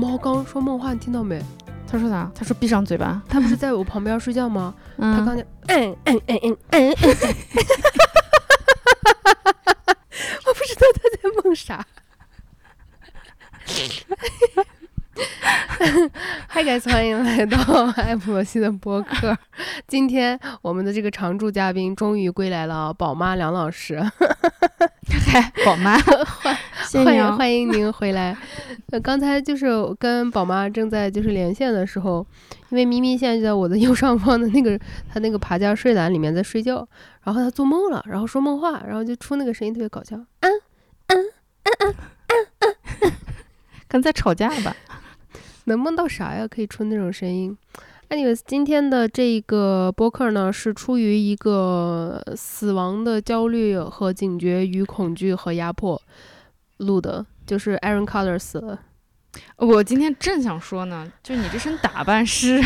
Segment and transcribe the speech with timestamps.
[0.00, 1.38] 猫刚说梦话，你听到没？
[1.86, 2.30] 他说啥？
[2.34, 3.20] 他说闭上嘴巴。
[3.28, 4.74] 他不是在我旁边睡觉吗？
[4.96, 6.90] 嗯，他刚才嗯嗯嗯嗯嗯嗯，
[10.46, 11.84] 我不知道他在梦啥。
[16.50, 17.56] Hi guys，欢迎来到
[17.96, 19.34] 艾普罗西的播客。
[19.88, 23.98] 今天我们的这个常驻嘉宾终于归来了，宝妈梁老师。
[25.26, 25.96] 嗨，宝妈，
[27.02, 28.36] 欢迎欢迎您回来。
[28.90, 32.26] 呃，刚才就是跟宝妈正在就是连线的时候，
[32.68, 36.86] 因为咪咪现在就在我的右上方的那个她那个爬架睡篮里面在睡觉，
[37.22, 40.18] 然后她做梦了，然后说梦话，然后就出那个声音特别搞笑。
[43.88, 44.76] 可能在吵架吧？
[45.70, 46.46] 能梦到啥呀？
[46.48, 47.56] 可以出那种声音。
[48.08, 56.00] anyways，今天的这个播客呢，是出于一个死亡的焦虑和警觉与恐惧和压迫
[56.78, 58.80] 录的，就是 Aaron Carter 死了。
[59.58, 62.60] 我今天正想说呢，就你这身打扮是，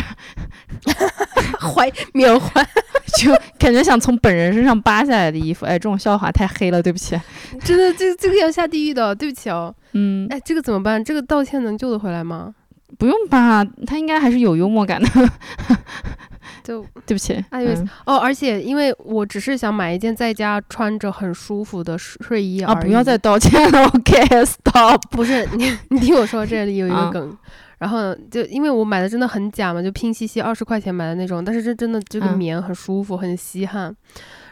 [1.61, 2.67] 怀缅怀，
[3.19, 5.67] 就感觉想从本人身上扒下来的衣服。
[5.67, 7.15] 哎，这种笑话太黑了，对不起。
[7.63, 9.75] 真的，这这个要下地狱的，对不起哦。
[9.93, 11.03] 嗯，哎，这个怎么办？
[11.03, 12.55] 这个道歉能救得回来吗？
[12.97, 15.09] 不用吧，他应该还是有幽默感的。
[16.63, 24.99] 就 对不起，哎呦嗯哦，而且因为我只是想买一件在家穿着很舒服的睡衣啊，而已不要再道歉了， OK，stop。
[25.11, 27.37] 不是你，你听我说，这里有一个啊梗。
[27.77, 33.95] 然后就因为我买的真的很假嘛，就拼夕夕二十块钱买的那种，但是这真的这个嗯棉很舒服，很吸汗。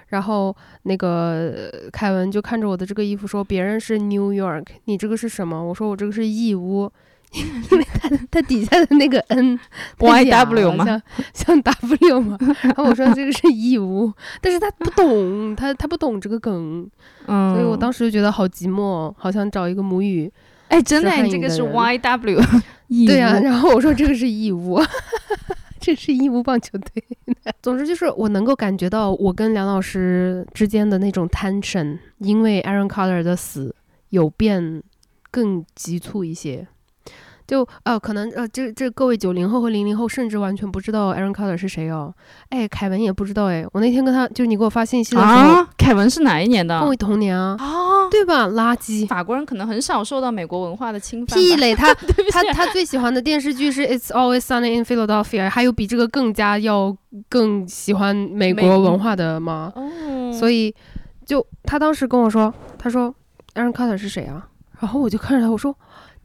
[0.09, 6.91] 然后那个呃凯文就看着我的这个衣服说：“别人是 New York，你这个是什么？”我说：“我这个是义乌，
[7.33, 9.59] 因为它它底下的那个 N
[9.99, 11.01] Y W 吗像
[11.33, 12.37] 像 W 吗。
[12.61, 16.89] 然后我说这个是义乌，但是他不懂，他他不懂这个梗，
[17.27, 20.31] 嗯，所以我当时就觉得好寂寞，好想找一个母语
[20.69, 22.61] 哎，真的，这个是语的人 YW，
[23.07, 24.79] 对呀、乌然后我说这个是义乌，
[25.79, 27.03] 这是义乌棒球队。
[27.61, 33.75] 总之就是我能够感觉到我跟梁老师之间的那种 tension，因为 Aaron Carter 的死
[34.09, 34.81] 有变
[35.31, 36.67] 更急促一些。
[37.53, 42.11] 就呃，可能呃，这这各位九零后和零零后甚至完全不知道 Aaron Carter 是谁哦。
[42.49, 43.63] 哎，凯文也不知道哎。
[43.73, 46.79] 我那天跟他，就是你给我发信息的时候，啊，凯文是哪一年的？
[46.79, 48.47] 跟我同年啊，啊，对吧？
[48.47, 49.05] 垃圾。
[49.05, 51.35] 法国人可能很少受到美国文化的侵犯吧。
[51.35, 51.75] 屁嘞！
[51.75, 51.93] 他
[52.33, 56.97] 他他最喜欢的电视剧是《It's Always Sunny in Philadelphia》，还有比这个更加要
[57.29, 59.71] 更喜欢美国文化的吗？
[59.75, 60.73] 哦，所以
[61.23, 63.13] 就他当时跟我说，他说
[63.53, 64.47] Aaron Carter 是谁啊？
[64.79, 65.73] 然后我就看着他，我说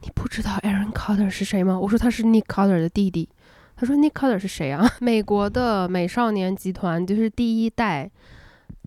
[0.01, 1.79] 你不知道 Aaron Carter 是谁吗？
[1.79, 3.27] 我说他是 Nick Carter 的弟弟。
[3.75, 4.85] 他说 Nick Carter 是谁啊？
[4.99, 8.09] 美国的美少年集团就是第一代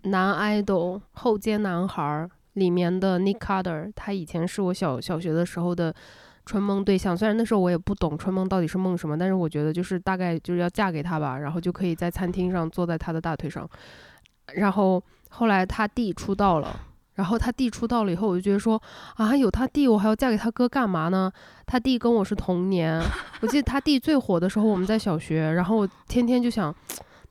[0.05, 5.95] 男 idol 后街男孩里面的 Nick Carter，他以前是我小小学的时候的
[6.45, 7.17] 春梦对象。
[7.17, 13.69] 虽然那时候我也不懂春梦到底是梦什么，但是我觉得就是大概就是要嫁给他吧，然后就可以在餐厅上坐在他的大腿上。
[14.55, 16.79] 然后后来他弟出道了。
[17.15, 18.81] 然后他弟出道了以后，我就觉得说
[19.17, 21.31] 啊，有他弟，我还要嫁给他哥干嘛呢？
[21.67, 23.03] 他弟跟我是同年，
[23.41, 26.75] 我记得他弟最火的时候，我们在小学，然后我天天就想，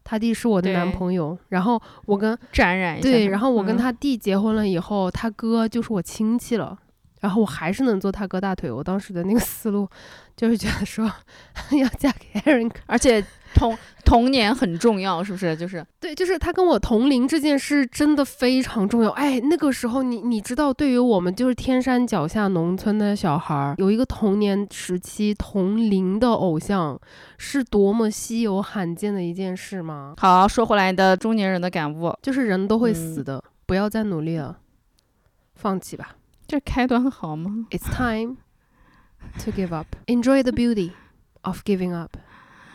[0.04, 1.38] 他弟是我的男朋友。
[1.50, 3.10] 然后我跟沾染一下。
[3.10, 6.78] 对，然后我跟嗯他弟结婚了以后，他哥就是我亲戚了。
[7.20, 8.72] 然后我还是能坐他哥大腿。
[8.72, 9.88] 我当时的那个思路
[10.36, 11.06] 就是觉得说，
[11.80, 13.24] 要嫁给 Aaron 而且
[13.54, 15.56] 童童年很重要，是不是？
[15.56, 19.10] 就是对，就是他跟我同龄这件事真的非常重要。
[19.12, 27.00] 哎，那个时候你你知道，对于我们就是天山脚下农村的小孩儿，有一个童年时期同龄的偶像，
[27.38, 30.16] 是多么稀有罕见的一件事吗？
[30.18, 34.58] 好说回来你的中年人的感悟，就是人都会死嗯的，不要再努力了，
[35.56, 36.16] 放弃吧。
[36.48, 38.38] 这开端好吗？It's time
[39.46, 39.88] to give up.
[40.08, 40.92] Enjoy the beauty
[41.44, 42.18] of giving up.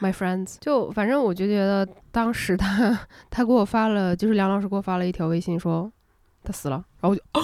[0.00, 2.98] My friends，就反正我就觉得当时他
[3.30, 5.91] 他给我发了，就是梁老师给我发了一条微信说
[6.44, 7.41] 他死了，然后我就哦，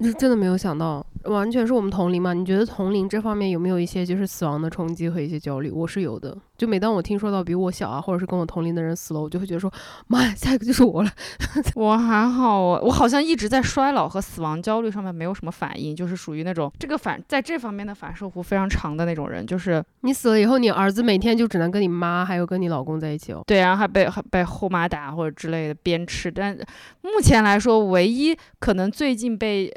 [0.04, 2.32] 就真的没有想到，完全是我们同龄嘛。
[2.32, 5.70] 你觉得同龄这方面有没有一些就是死亡的冲击和一些焦虑？
[5.70, 6.36] 我是有的。
[6.56, 9.72] 就每当我听说到比我小啊，或者是跟我同龄的人死了，我就会觉得说
[10.06, 11.10] 妈呀，下一个就是我了。
[11.74, 23.42] 我还好，我我好像一直在衰老和死亡焦虑上面没有什么反应，就是属于那种这个反在这方面的反射弧非常长的那种人，就是你死了以后，你儿子每天就只能跟你妈还有跟你老公在一起哦。
[23.48, 26.30] 对，然后还被还被后妈打或者之类的鞭笞。
[26.32, 26.56] 但
[27.02, 29.68] 目前来说，唯一可能最近被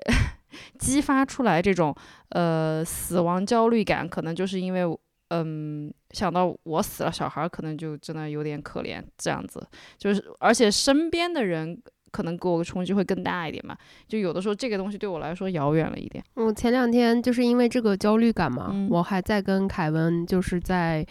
[0.80, 1.95] 激发出来这种
[2.30, 4.83] 呃死亡焦虑感，可能就是因为
[5.30, 9.65] 嗯想到我死了，小孩儿可能就真的有点可怜，这样子。
[9.98, 11.77] 就是而且身边的人
[12.12, 13.77] 可能给我冲击会更大一点嘛。
[14.07, 16.24] 就有的时候这个东西对我来说遥远了一点。
[16.36, 21.06] 我前两天就是因为这个焦虑感嘛，嗯我还在跟凯文就是在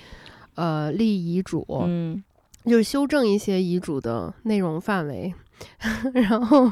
[0.54, 2.24] 呃立遗嘱，嗯
[2.64, 5.32] 就是修正一些遗嘱的内容范围，
[6.14, 6.70] 然后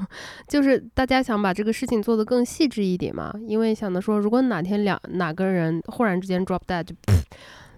[0.49, 6.95] 就是大家想把这个事情做得更细致一点嘛，因为想着说，如果哪天两哪个人忽然之间 drop dead 就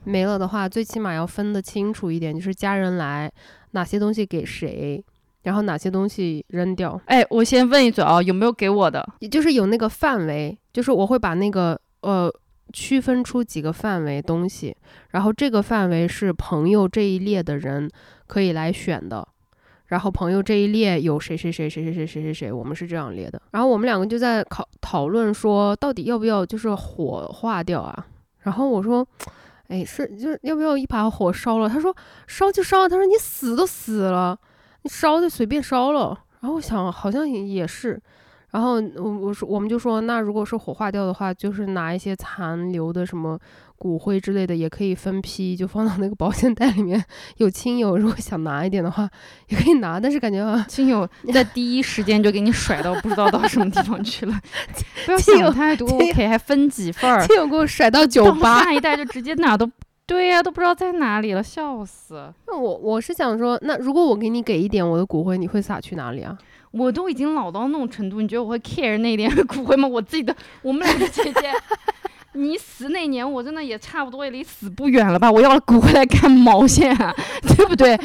[0.04, 3.30] 没了的话，最起码要分得清楚一点，就是家人来
[3.72, 5.04] 哪些东西给谁，
[5.42, 9.04] 然后哪些东西扔掉，哎，我先问一嘴啊，有没有给我的？
[9.18, 12.32] 也就是有那个范围，就是我会把那个呃
[12.72, 14.76] 区分出几个范围东西，
[15.10, 17.90] 然后这个范围是朋友这一列的人
[18.26, 19.26] 可以来选的，
[19.86, 23.40] 然后朋友这一列有谁谁谁谁谁谁谁谁谁，我们是这样列的。
[23.50, 28.06] 然后我们两个就在讨讨论说，到底要不要就是火化掉啊？
[28.40, 29.06] 然后我说。
[29.68, 31.68] 哎，是就是要不要一把火烧了？
[31.68, 31.92] 他说
[32.28, 34.38] 烧就烧，他说你死都死了，
[34.82, 36.16] 你烧就随便烧了。
[36.38, 38.00] 然后我想好像也也是，
[38.56, 43.38] 然后我我说我们就说，那如果是火化掉的话，就是拿一些残留的什么
[43.76, 47.04] 骨灰之类的，也可以分批就放到那个保险袋里面。
[47.36, 49.06] 有亲友如果想拿一点的话，
[49.48, 54.40] 也可以拿，但是感觉啊，亲友在第一时间就给你甩到不知道到什么地方去了，
[55.04, 58.62] 不要想太多，OK，还分几份儿，亲友给我甩到酒吧。
[58.64, 59.70] 下一代就直接哪都
[60.06, 62.32] 对呀、都不知道在哪里了，笑死！
[62.46, 66.38] 那我我是想说，那如果我给你给一点我的骨灰，你会撒去哪里啊？
[66.76, 69.88] 我都已经老到那种程度，你觉得我会 care 那一点骨灰吗？
[69.88, 71.52] 我自己的，我们两个姐姐，
[72.34, 75.30] 你死那年，我真的也差不多也离死不远了吧？
[75.30, 77.14] 我要了骨灰来干毛线啊，
[77.56, 77.98] 对不对？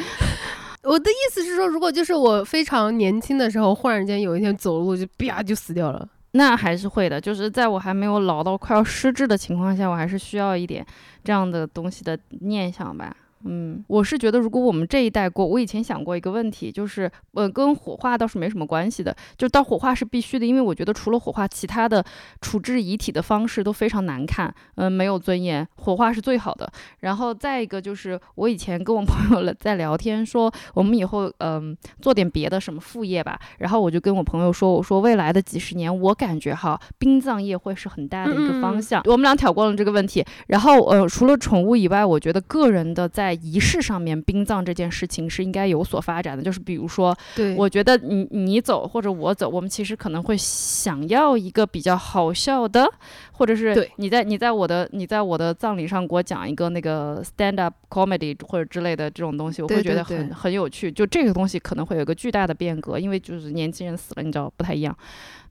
[0.82, 6.08] 我的意思是说，如果就是我非常年轻的时候，忽然间有一天走路就啪就死掉了。
[6.32, 10.84] 那还是会的，就是在我还没有老到快要失智的情况下，我还是需要一点
[11.22, 13.14] 这样的东西的念想吧。
[13.44, 22.04] 嗯，我是觉得，如果我们这一代过，我以前想过一个问题，就是，呃，跟火化倒是没什么关系的，就到火化是必须的，因为我觉得除了火化，其他的
[22.40, 26.70] 处置遗体的方式都非常难看，嗯、没有尊严，火化是最好的。
[27.00, 39.02] 然后再一个就是，我以前跟我朋友了在聊天说，我们以后嗯、做点别的什么副业吧，然后我就跟我朋友说，我说未来的几十年，我感觉哈，殡葬业会是很大的一个方向。
[39.06, 46.42] 我们俩挑过了这个问题，然后呃，除了宠物以外，我觉得个人的在仪式上面，殡葬这件事情是应该有所发展的。
[46.42, 52.86] 就是比如说，对我觉得你你走或者我走，我们其实可能会想要一个比较好笑的，
[53.32, 60.90] 或者是对你在你在我的你在我的葬礼上给我讲一个那个 stand up comedy 或者之类的这种东西，我会觉得很对很有趣。
[60.90, 64.96] 就这个东西可能会有一个巨大的变革，因为就是年轻人死了，你知道不太一样。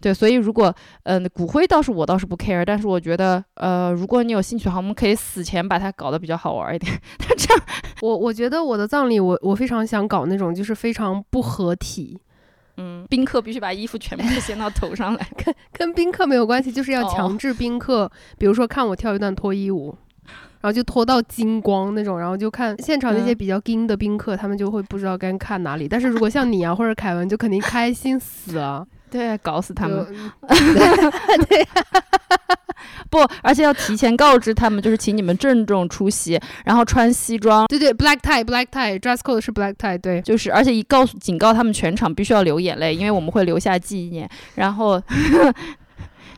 [0.02, 6.92] 对，所以如果嗯、呃骨灰倒是我倒是不 care，但是我觉得呃如果你有兴趣的话，我们可以死前把它搞得比较好玩一点。
[7.20, 7.64] 但这样
[8.02, 12.20] 我我觉得我的葬礼，我我非常想搞那种就是非常不合体，
[12.78, 15.28] 嗯，宾客必须把衣服全部掀到头上来。
[15.38, 19.96] 跟跟宾客没有关系，就是要哦强制宾客，比如说看我跳一段脱衣舞。
[20.62, 25.88] 然后就拖到金光那种，然后就看现场那些嗯比较精的宾客，他们就会不知道该看哪里。
[25.88, 28.86] 但是如果像你啊或者凯文，就肯定开心死了。
[29.10, 30.06] 对，搞死他们。
[30.48, 31.68] 对
[33.10, 40.22] 不，而且要提前告知他们，就是请你们郑重出席，然后穿西装，对对，black tie，black tie，dress code 是 black tie，对。
[40.22, 45.02] 就是而且一告诉警告他们全场必须要流眼泪，因为我们会留下纪念，然后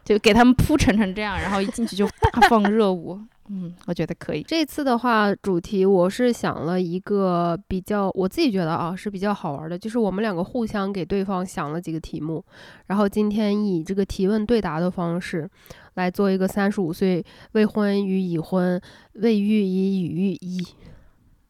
[0.04, 3.20] 就给他们铺陈成这样，然后一进去就大放热舞。
[3.50, 4.44] 嗯，我觉得可以。
[4.44, 12.44] 这次的话，主题我是想了一个比较，我自己觉得啊是比较好玩的，就是我们两个互相给对方想了几个题目，
[12.88, 15.50] 然后今天以这个提问对答的方式
[15.96, 18.82] 来做一个三十五岁未婚与已婚、
[19.16, 20.66] 未育已与已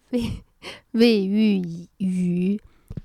[0.10, 0.24] 未
[0.92, 2.60] 未育已与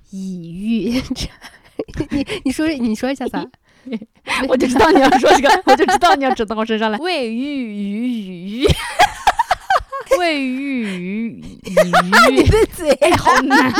[0.09, 0.91] 已育，
[2.09, 3.47] 你你说你说一下啥？
[4.47, 6.97] 我就知道你要说这个，我就知道你要指到我身上来。
[7.01, 8.67] 未雨于鱼，
[10.17, 11.41] 未育于鱼，
[12.31, 13.71] 你的嘴哎，好难，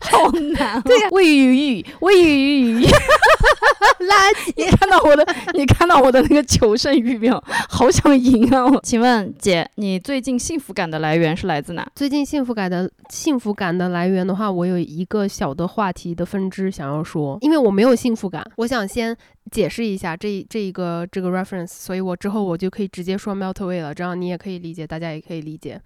[0.00, 2.86] 好难、对呀、未育于未育于鱼。
[2.86, 4.52] 垃圾。
[4.56, 7.42] 你看到我的，你看到我的那个求胜欲没有？
[7.68, 8.66] 好想赢啊！
[8.66, 11.86] 我请问姐，你最近幸福感的来源是来自哪？
[11.94, 19.16] 最近幸福感的幸福感的来源的话，我有一个小的话题的分支想要说，因为我没有幸福感，我想先
[19.50, 25.80] 解释一下这这一个这个 reference，所以我之后我就可以直接说 melt away 了，这样你也可以理解，大家也可以理解。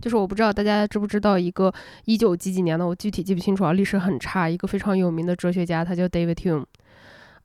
[0.00, 1.72] 就是我不知道大家知不知道一个
[2.06, 6.64] 一九几几年的，我具体记不清楚啊，历史很差，一个非常有名的哲学家，他叫 David Hume。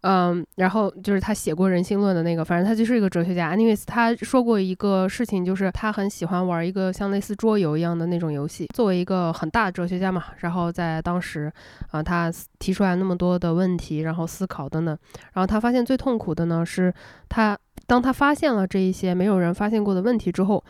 [0.02, 3.52] 嗯，然后就是他写过《人性论》的那个，反正他就是一个哲学家。
[3.54, 8.68] Anyway，他说过一个事情，就是他很喜欢玩一个像类似桌游一样的那种游戏。
[8.76, 11.52] 作为一个很大的哲学家嘛，然后在当时，
[11.90, 14.98] 啊，他提出来那么多的问题，然后思考等等，
[15.34, 16.94] 然后他发现最痛苦的呢是，
[17.28, 17.58] 他
[17.88, 20.64] 当他发现了这一些没有人发现过的问题之后，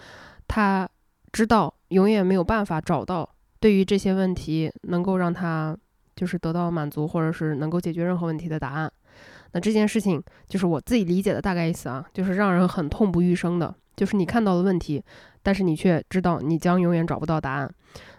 [0.47, 0.87] 他
[1.31, 5.75] 知道永远没有办法找到对于这些问题能够让他
[6.15, 8.91] 就是得到满足，或者是能够解决任何问题的答案。
[9.53, 15.03] 那这件事情就是我自己理解的大概意思啊，就是让人很痛不欲生的，就是你看到了问题，
[15.41, 17.73] 但是你却知道你将永远找不到答案。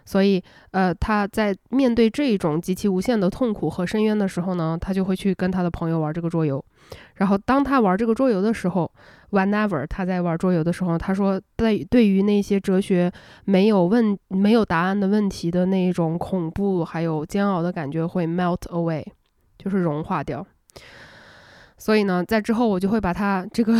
[0.05, 6.63] 所以，呃，他在面对这种极其无限的痛苦和深渊的时候呢，他就会去跟他的朋友玩这个桌游。
[7.15, 8.91] 然后，当他玩这个桌游的时候
[9.31, 13.11] ，whenever 他在玩桌游的时候，他说，对对于那些哲学
[13.45, 19.03] 没有问、没有答案的问题的那种恐怖还有煎熬的感觉会 melt away，
[19.57, 20.45] 就是融化掉。
[21.77, 23.73] 所以呢，在之后我就会把它这个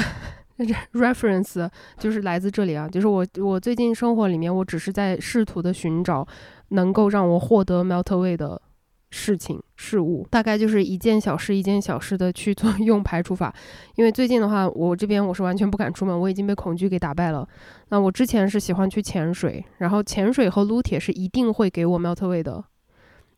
[0.93, 6.25] reference 就是来自这里啊，就是我我最近生活里面，我只是在试图的寻找
[6.69, 8.61] 能够让我获得 melt away 的
[9.11, 13.53] 事情事物，大概就是一件小事一件小事的去做 用排除法。
[13.95, 17.47] 因为最近的话，我这边我是完全不敢出门，我已经被恐惧给打败了。
[17.89, 22.63] 那我之前是喜欢去潜水，然后潜水和撸铁是一定会给我 melt away 的。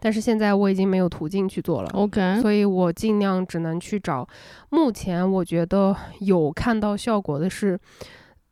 [0.04, 4.28] 但是现在我已经没有途径去做了，OK，所以我尽量只能去找。
[4.72, 7.80] 目前我觉得有看到效果的是，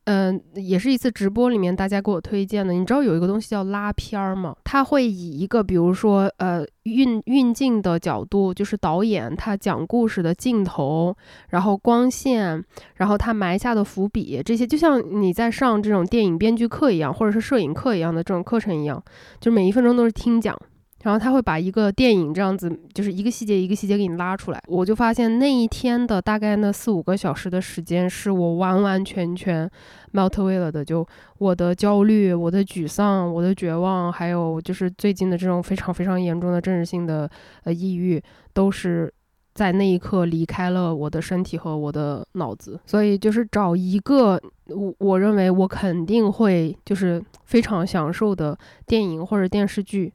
[0.06, 2.74] 嗯，也是一次直播里面大家给我推荐的。
[2.74, 4.56] 你知道有一个东西叫拉片儿吗？
[4.64, 11.16] 它会以一个比如说呃运运镜的角度，就是导演他讲故事的镜头，
[11.50, 12.64] 然后光线，
[12.96, 19.04] 然后他埋下的伏笔，这些就像你在上这种电影编剧课一样，或者是摄影课一样的这种课程一样，
[19.40, 20.58] 就每一分钟都是听讲。
[21.04, 24.62] 然后他会把一个电影这样子，就是一个细节一个细节给你拉出来。
[24.68, 29.70] 我就发现那一天的大概那四五个小时的时间，是我完完全全
[30.14, 30.84] melt away 了的。
[30.84, 37.30] 就我的焦虑、我的沮丧、我的绝望，还有就是最近的这种非常非常严重的政治性的
[37.64, 38.22] 呃抑郁，
[38.54, 39.12] 都是
[39.54, 42.78] 在那一刻离开了我的身体和我的脑子。
[42.86, 44.38] 所以就是找一个
[44.68, 50.12] 我我认为我肯定会就是非常享受的电影或者电视剧。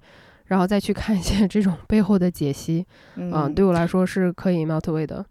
[0.47, 2.87] 然后再去看一些这种背后的解析，
[3.17, 5.25] 嗯，对我来说是可以 melt away 的。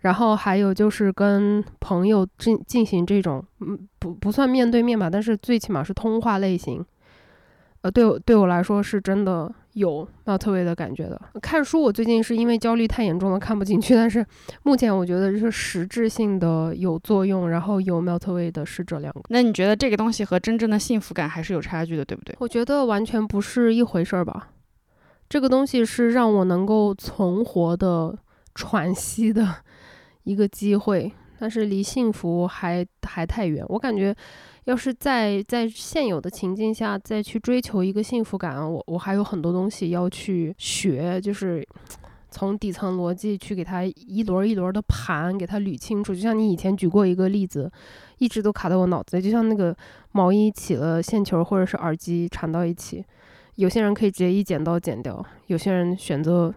[0.00, 6.84] 然后还有就是跟朋友进进行这种，嗯，不不算面对面吧，但是最起码是通话类型。
[7.80, 11.20] 呃，对我对我来说是真的有 melt away 的感觉的。
[11.40, 14.24] 看书我最近是因为焦虑太严重了看不进去，但是
[14.64, 19.22] 目前我觉得是实质性的有作用，然后有 melt away 的是这两个。
[19.28, 22.34] 那你觉得这个东西和真正的幸福感还是有差距的，对不对？
[22.38, 24.48] 我觉得完全不是一回事儿吧。
[25.28, 28.16] 这个东西是让我能够存活的
[28.54, 29.56] 喘息的
[30.24, 33.64] 一个机会，但是离幸福还还太远。
[33.68, 34.14] 我感觉，
[34.64, 41.66] 要是在在现有的情境下再去追求一个幸福感，我我还有很多东西要去学，就是
[42.30, 46.14] 从底层逻辑去给它一轮一轮的盘，给它捋清楚。
[46.14, 47.70] 就像你以前举过一个例子，
[48.16, 49.76] 一直都卡在我脑子，就像那个
[50.12, 53.04] 毛衣起了线球，或者是耳机缠到一起。
[53.58, 56.54] 有些人可以直接一剪刀剪掉，有些人选择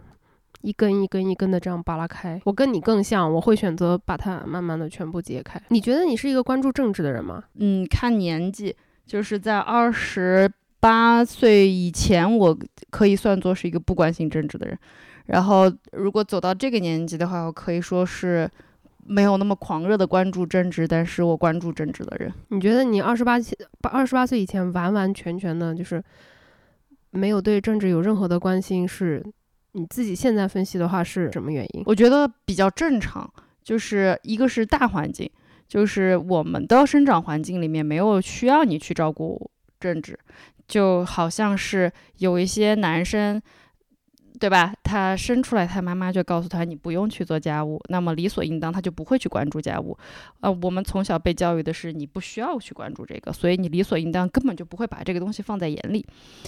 [0.62, 2.40] 一根一根一根的这样扒拉开。
[2.44, 5.60] 我跟你更像，我会选择把它慢慢的全部揭开。
[5.70, 7.44] 你觉得你是一个关注政治的人吗？
[7.56, 8.76] 嗯，看年纪，
[9.08, 10.48] 就是在二十
[10.80, 12.56] 八岁以前，我
[12.92, 14.78] 可以算作是一个不关心政治的人。
[15.26, 18.48] 然后如果走到这个年纪的话，我可以说是
[19.08, 22.32] 没有那么狂热的关注政治，但是我关注政治的人。
[22.50, 23.40] 你觉得你二十八
[23.82, 26.04] 八二十八岁以前完完全全的就是？
[27.12, 29.24] 没有对政治有任何的关心，是
[29.74, 31.84] 你自己现在分析的话是什么原因？
[31.86, 33.32] 我觉得比较正常，
[33.64, 35.30] 就是一个是大环境，
[35.68, 40.18] 就是我们的生长环境里面没有需要你去照顾政治，
[40.68, 43.42] 就好像是有一些男生。
[44.42, 44.74] 对吧？
[44.84, 49.96] 他生出来，他妈妈就告诉他你不用去做家务，那么理所应当他就不会去关注家务。
[50.40, 56.04] 呃，我们从小被教育的是你不需要去关注这个，所以你理所应当根本就不会把这个东西放在眼里。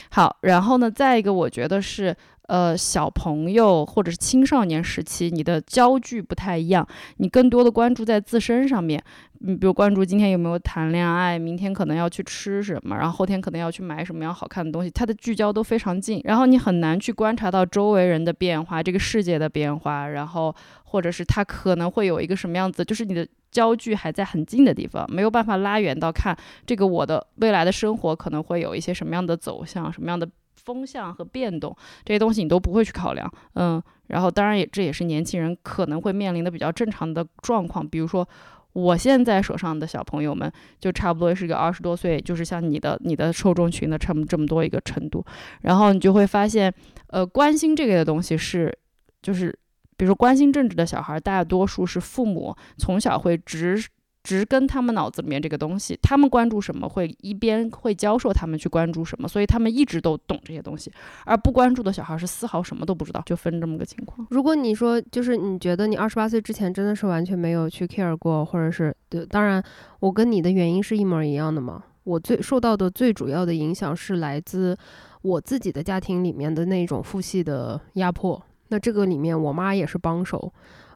[0.10, 2.18] 好，然后呢，再一个，我觉得是。
[2.48, 6.86] 呃，小朋友或者是青少年时期，你的焦距不太一样，
[7.18, 9.02] 你更多的关注在自身上面。
[9.46, 20.54] 你比如关注今天有没有谈恋爱，明天可能要去吃什么，然后后天可能要去买什么样好看的东西，它的聚焦都非常近，然后你很难去观察到周围人的变化，这个世界的变化，然后
[20.86, 30.28] 或者是他可能会有一个什么样子，就是你的焦距还在很近的地方，没有办法拉远到看这个我的未来的生活可能会有一些什么样的走向，什么样的。
[30.64, 38.28] 风向和变动这些东西你都不会去考量，嗯，然后当然也这也是年轻人可能会面临的比较正常的状况，比如说。
[38.74, 45.24] 我现在手上的小朋友们，就差不多是个二十多岁，就是像你的你的受众群的这么这么多一个程度，
[45.62, 46.74] 然后你就会发现，
[47.10, 48.76] 呃，关心这个的东西是，
[49.22, 49.56] 就是
[49.96, 53.80] 比如说关心政治的小孩，大多数是父母从小会直。
[54.24, 60.90] 植根他们脑子里面这个东西，他们关注什么，会一边会教授他们去关注什么，所以他们一直都懂这些东西。
[61.26, 64.26] 而不关注的小孩是丝毫什么都不知道，就分这么个情况。
[64.32, 69.62] 如果你说就是你觉得你二十八岁之前真的是完全没有去 care 过，或者是对，当然
[70.00, 71.84] 我跟你的原因是一模一样的嘛。
[72.06, 74.78] 我最受到的最主要的影响是来自
[75.22, 78.42] 我自己的家庭里面的那种父系的压迫。
[78.70, 80.52] 那这个里面我妈也是帮手。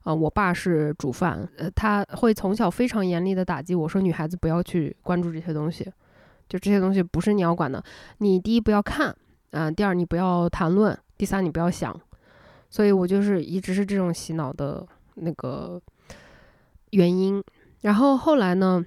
[0.08, 5.84] 啊，我爸是主犯，呃，他会从小非常严厉的打击我说，女孩子不要去关注这些东西，
[6.48, 7.84] 就这些东西不是你要管的。
[8.20, 9.14] 你第一不要看，
[9.52, 11.94] 啊，第二你不要谈论，第三你不要想。
[12.70, 15.78] 所以我就是一直是这种洗脑的那个
[16.92, 17.44] 原因。
[17.82, 18.82] 然后后来呢，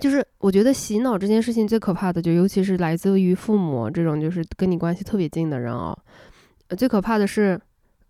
[0.00, 5.96] 就是我觉得洗脑这件事情最可怕的，就尤其是来自于父母这种就是跟你关系特别近的人啊，
[6.76, 7.58] 最可怕的是。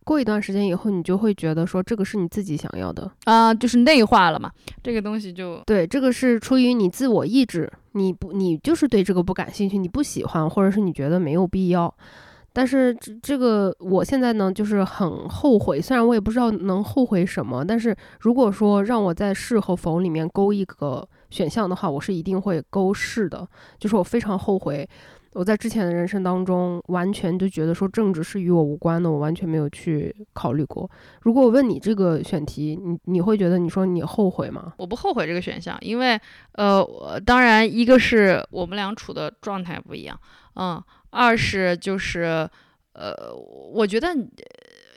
[0.04, 4.50] 过一段时间以后，你就会觉得说这个是你自己想要的啊，就是内化了嘛。
[4.82, 11.94] 这个东西就对，这个是出于你自我意志，你不，你就是对这个不感兴趣，你不喜欢，或者是你觉得没有必要。
[12.54, 15.80] 但是这这个，我现在呢，就是很后悔。
[15.80, 23.48] 虽然我也不知道能后悔什么，但是如果说让我在是和否里面勾一个选项的话，我是一定会勾是的。
[23.78, 24.86] 就是我非常后悔。
[25.34, 30.90] 我在之前的人生当中，完全就觉得说政治是与我无关的，我完全没有去考虑过。
[31.22, 34.74] 如果我问你这个选题，你你会觉得你说你后悔吗？
[34.76, 36.20] 我不后悔这个选项，因为
[36.52, 40.20] 呃，当然一个是我们俩处的状态不一样，
[40.56, 42.46] 嗯，二是就是
[42.92, 43.34] 呃，
[43.72, 44.08] 我觉得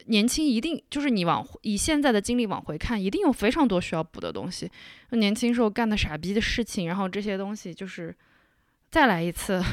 [0.07, 4.69] 年轻一定就是你往以现在的经历往回看，一定有非常多需要补的东西。
[5.11, 8.13] 年轻时候干的傻逼的事情，然后这些东西就是
[8.91, 9.63] 再来一次。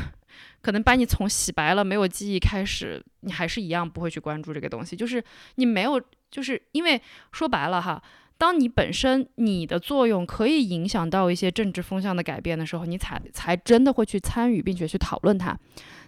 [0.62, 4.97] 可能把你从洗白了没有记忆开始，你还是一样不会去关注这个东西。
[4.97, 5.23] 就是
[5.57, 6.00] 你没有，
[6.31, 7.00] 就是因为
[7.33, 8.02] 说白了哈，
[8.38, 15.59] 当你本身你的作用可以影响到一些政治风向的改变的时候，你才才真的会去参与并且去讨论它。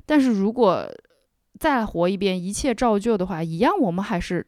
[0.07, 0.89] 但是如果
[1.59, 4.45] 再活一遍，一切照旧的话，一样我们还是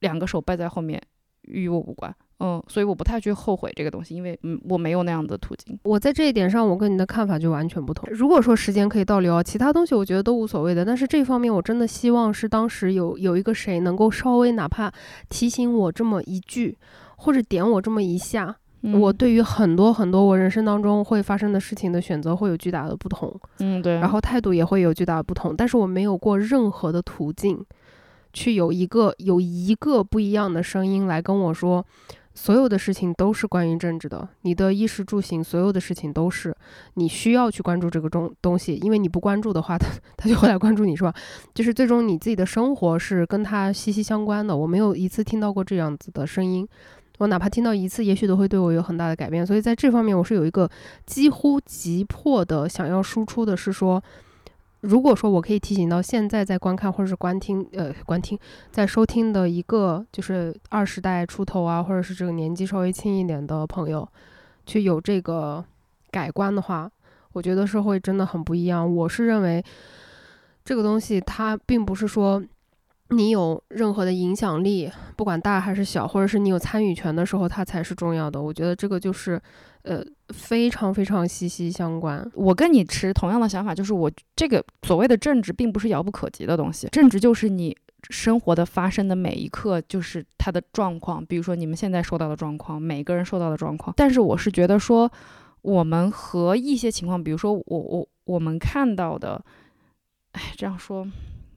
[0.00, 1.00] 两个手背在后面，
[1.42, 2.14] 与我无关。
[2.38, 5.78] 嗯，所以我不太去后悔这个东西，因为嗯，我没有那样的途径。
[5.84, 8.06] 我在这一点上，我跟你的看法就完全不同。
[8.12, 10.84] 如果说时间可以倒流，其他东西我觉得都无所谓的。
[10.84, 14.92] 但是这方面，我真的希望是当时有有一个谁能够稍微哪怕
[15.30, 16.76] 提醒我这么一句，
[17.16, 23.34] 或者点我这么一下，我对于很多很多我人生当中会发生的事情的选择会有巨大的不同。
[23.60, 23.94] 嗯，对。
[23.94, 27.64] 然后态度也会有巨大的不同，但是我没有过任何的途径，
[28.34, 31.82] 去有一个有一个不一样的声音来跟我说。
[32.36, 36.54] 所有的事情都是关于政治的，你的衣食住行，所有的事情都是
[36.94, 41.12] 你需要去关注这个东东西，因为你不关注的话，他 他就会来关注你，是吧？
[41.54, 44.54] 就是最终你自己的生活是跟他息息相关的。
[44.54, 46.68] 我没有一次听到过这样子的声音，
[47.18, 49.44] 我哪怕听到一次，也许都会对我有很大的改变。
[49.46, 50.70] 所以在这方面，我是有一个
[51.06, 54.02] 几乎急迫的想要输出的，是说。
[54.82, 58.38] 如果说我可以提醒到现在在观看或者是观听，呃，观听
[58.70, 64.06] 在收听的一个就是二十代出头啊，或者是这个年纪稍微轻一点的朋友，
[64.64, 65.64] 去有这个
[66.10, 66.88] 改观的话，
[67.32, 68.94] 我觉得社会真的很不一样。
[68.94, 69.64] 我是认为
[70.64, 72.42] 这个东西它并不是说
[73.08, 78.40] 你有任何的影响力，不管大还是小，或者是你有参与权的时候，它才是重要的。
[78.40, 79.40] 我觉得这个就是。
[79.86, 82.28] 呃，非常非常息息相关。
[82.34, 86.88] 我跟你持同样的想法，就是我这个所谓的政治，并不是遥不可及的东西。
[86.88, 87.76] 政治就是你
[88.10, 91.24] 生活的发生的每一刻，就是它的状况。
[91.24, 93.94] 比如说你们现在受到的状况，每个人受到的状况。
[93.96, 95.08] 但是我是觉得说，
[95.62, 99.40] 我们和一些情况，比如说我我我们看到的，
[100.32, 101.06] 哎，这样说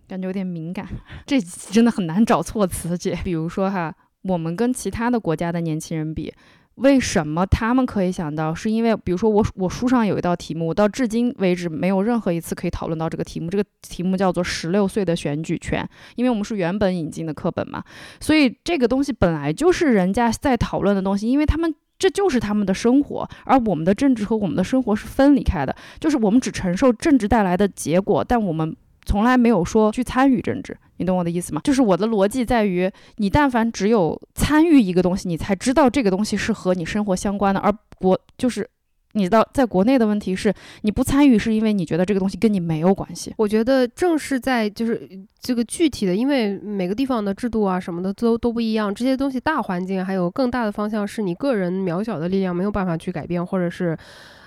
[0.08, 0.88] 感觉有点敏感，
[1.26, 3.18] 这真的很难找措辞，姐。
[3.24, 6.32] 比如说哈，我们跟其他的国家的年轻人比。
[6.80, 8.54] 为什么他们可以想到？
[8.56, 13.50] 是因为，比如说我我书上有一道题目，我到至今为止没有任何一次可以讨论到这个题目。
[13.50, 17.84] 这个题目叫做“十六岁的选举权”，因为我们是原本引进的课本嘛，
[18.20, 28.76] 所以这个东西本来就是人家在讨论的东西，因为他们这就是他们的生活，而我们的政治和我们的生活是分离开的，就是我们只承受政治带来的结果，但我们。
[29.06, 31.62] 从来没有说去参与政治，你懂我的意思吗？
[31.64, 38.70] 就是我的逻辑在于，你但凡只有参与一个东西，你才知道这个东西是和你生活相关的，而国就是
[39.14, 43.34] 你到，在国内的问题是，你不参与是因为你觉得这个东西跟你没有关系。
[43.38, 45.10] 我觉得正是在就是
[45.40, 53.98] 这个具体的，因为每个地方的制度啊什么的都都不一样，这些东西大环境还有更大的方向是你个人渺小的力量没有办法去改变，或者是，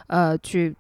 [0.07, 0.73] 呃，去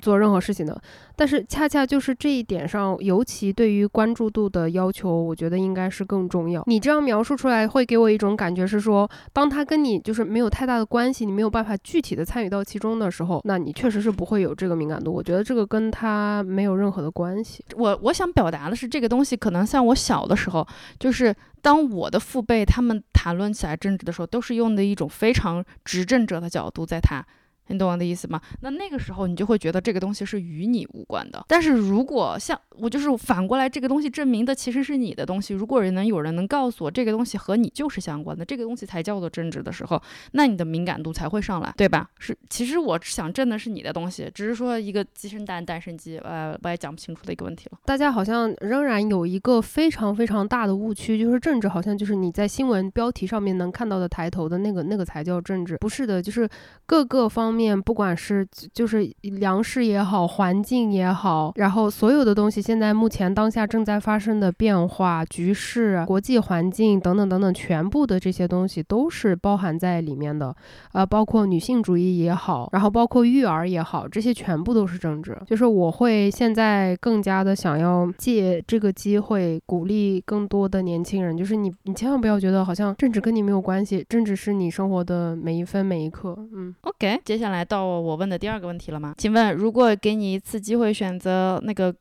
[0.00, 0.80] 做任何事情的。
[1.14, 6.62] 但是恰恰就是这一点上，尤其对于关注度的要求，我觉得应该是更重要。
[6.66, 15.12] 你这样描述出来，会给我一种感觉是说，当他跟你就是没有太大的关系，你没有办法具体的参与到其中的时候，那你确实是不会有这个敏感度。
[15.12, 17.64] 我觉得这个跟他没有任何的关系。
[17.74, 20.66] 我我想表达的是，这个东西可能像我小的时候，
[20.98, 27.24] 就是当我的父辈他们谈论起来政治的时候，都是用的一种非常执政者的角度在谈。
[27.68, 28.40] 你懂我的意思吗？
[28.60, 31.44] 那那个时候你就会觉得这个东西是与你无关的。
[31.48, 35.54] 但是如果像我就是反过来，这个东西证明的其实是你的东西。
[35.54, 40.00] 如果人能有人能告诉我这个东西和你就是相关的，这个东西才叫做政治的时候，
[40.32, 42.08] 那你的敏感度才会上来，对吧？
[42.18, 47.78] 是，其实我想证的是你的东西，只是说一个鸡生蛋，蛋生鸡，呃，我也讲不清楚的一个问题了。
[47.84, 56.48] 大家好像仍然有一个非常非常大的误区，就是政治好像就是你在新闻标题上面能看到的抬头的那个那个才叫政治，不是的，就是
[56.84, 70.54] 各个方面，不管是就是粮食也好，环境也好，然后所有的东西，现在目前当下正在发生的变化、局势、国际环境等等等等，全部的这些东西都是包含在里面的。
[70.92, 75.36] 呃，包括女性主义也好，然后包括育儿也好，这些全部都是政治。
[75.46, 86.36] 就是我会现在更加的想要借这个机会鼓励更多的年轻人，就是你你千万不要觉得好像政治跟你没有关系，政治是你生活的每一分每一刻。
[86.52, 87.84] 嗯，OK，接下来来到。
[87.84, 89.14] 我问的第二个问题了吗？
[89.18, 91.94] 请问，如果给你一次机会选择那个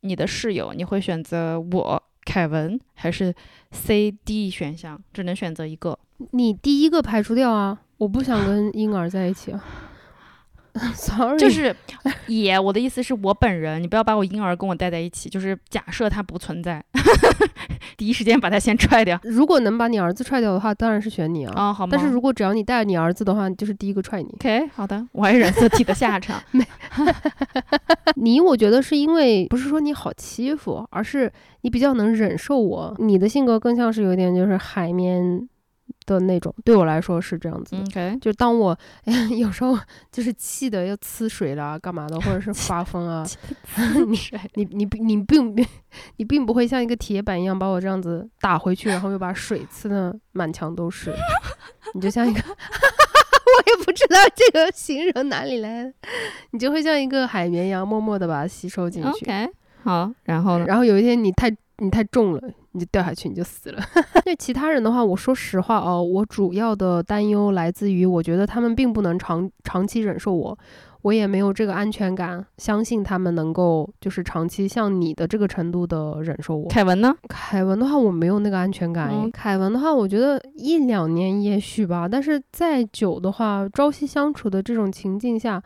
[0.00, 3.34] 你的室友，你会选择我凯文还是
[3.72, 5.00] C D 选项？
[5.12, 5.98] 只能选择一个。
[6.32, 7.80] 你第一个排除掉啊！
[7.96, 9.64] 我不想跟婴儿在一起啊。
[10.94, 11.74] Sorry，就是
[12.26, 15.28] 也我的意思是我本人，你不要把我婴儿跟我带在一起。
[15.28, 16.82] 就是假设他不存在，
[17.96, 19.18] 第一时间把他先踹掉。
[19.22, 21.52] 如果能把你儿子踹掉的话，当然是选你啊。
[21.56, 21.90] 啊，好吗？
[21.92, 24.28] 但是如果只要你带着你儿子的话，就是第一个踹你。
[24.34, 26.40] OK，好的，我还染色体的下场。
[28.16, 31.30] 你我觉得是因为不是说你好欺负，而是
[31.62, 32.94] 你比较能忍受我。
[32.98, 35.48] 你的性格更像是有点就是海绵。
[36.06, 37.76] 的那种，对我来说是这样子。
[37.76, 39.78] OK，就当我哎 有时候
[40.10, 43.26] 就是气的要呲水了，干嘛的，或者是发疯啊，
[44.54, 45.66] 你你你你并
[46.16, 51.12] 你并不会像一个铁板一样把我这样子打回去，然后又把水呲的满墙都是。
[51.94, 55.92] 你就像一个， 我也不知道这个形容哪里来的，
[56.50, 59.08] 你就会像一个海绵一样，默默的把它吸收进去。
[59.24, 59.50] OK，
[59.84, 62.40] 好，然后呢然后有一天你太你太重了。
[62.72, 63.82] 你就掉下去，你就死了。
[64.24, 70.56] 对其他人的话，我说实话哦，我主要的担忧来自于，我觉得他们并不能长长期忍受我，
[71.02, 76.68] 我也没有这个安全感，相信他们能够就是长期像你的这个程度的忍受我。
[76.68, 77.12] 凯文呢？
[77.28, 79.28] 凯文的话，我没有那个安全感。
[79.32, 85.60] 凯文的话，我觉得一两年也许吧，但是再久的话，朝夕相处的这种情境下，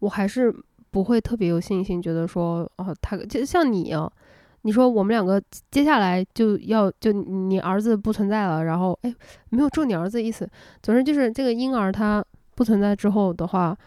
[0.00, 0.52] 我还是
[0.90, 4.10] 不会特别有信心，觉得说，哦，他就像你啊。
[4.66, 9.14] 你说我们两个接下来就要就你儿子不存在了，然后哎，
[9.50, 10.48] 没有咒你儿子的意思。
[10.82, 12.24] 总之就是这个婴儿他
[12.56, 13.78] 不存在之后的话，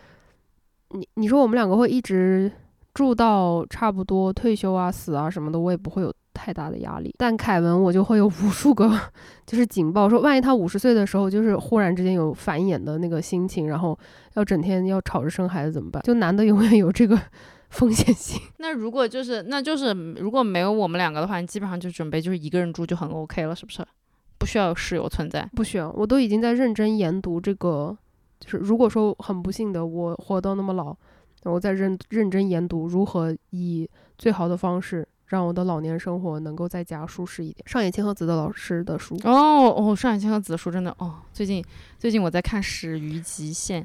[0.91, 2.49] 你你说我们两个会一直
[2.93, 7.13] 住到差不多退休啊、死啊什么的，我也不会有太大的压力。
[7.17, 8.89] 但凯文我就会有无数个
[9.45, 13.99] 就是警报，说万一他五十岁的时候就是忽然之间有繁衍的那个心情，然后
[14.35, 16.01] 要整天要吵着生孩子怎么办？
[16.03, 17.19] 就男的永远有这个。
[17.69, 18.41] 风险性。
[18.57, 23.85] 那如果就是，那就是如果没有我们两个的话，你基本上就准备就是一个人住就很 OK 了，是不是？
[24.37, 25.91] 不需要有室友存在，不需要。
[25.91, 27.97] 我都已经在认真研读这个，
[28.39, 30.95] 就是如果说很不幸的我活到那么老，
[31.43, 37.67] 我在认认真研读如何以最好的方式让我的老年生活能够在家舒适一点。
[37.67, 41.61] 上野千鹤子的老师的书哦哦，上野千鹤子的书真的哦，最近
[41.97, 43.81] 最近我在看《始于极限》，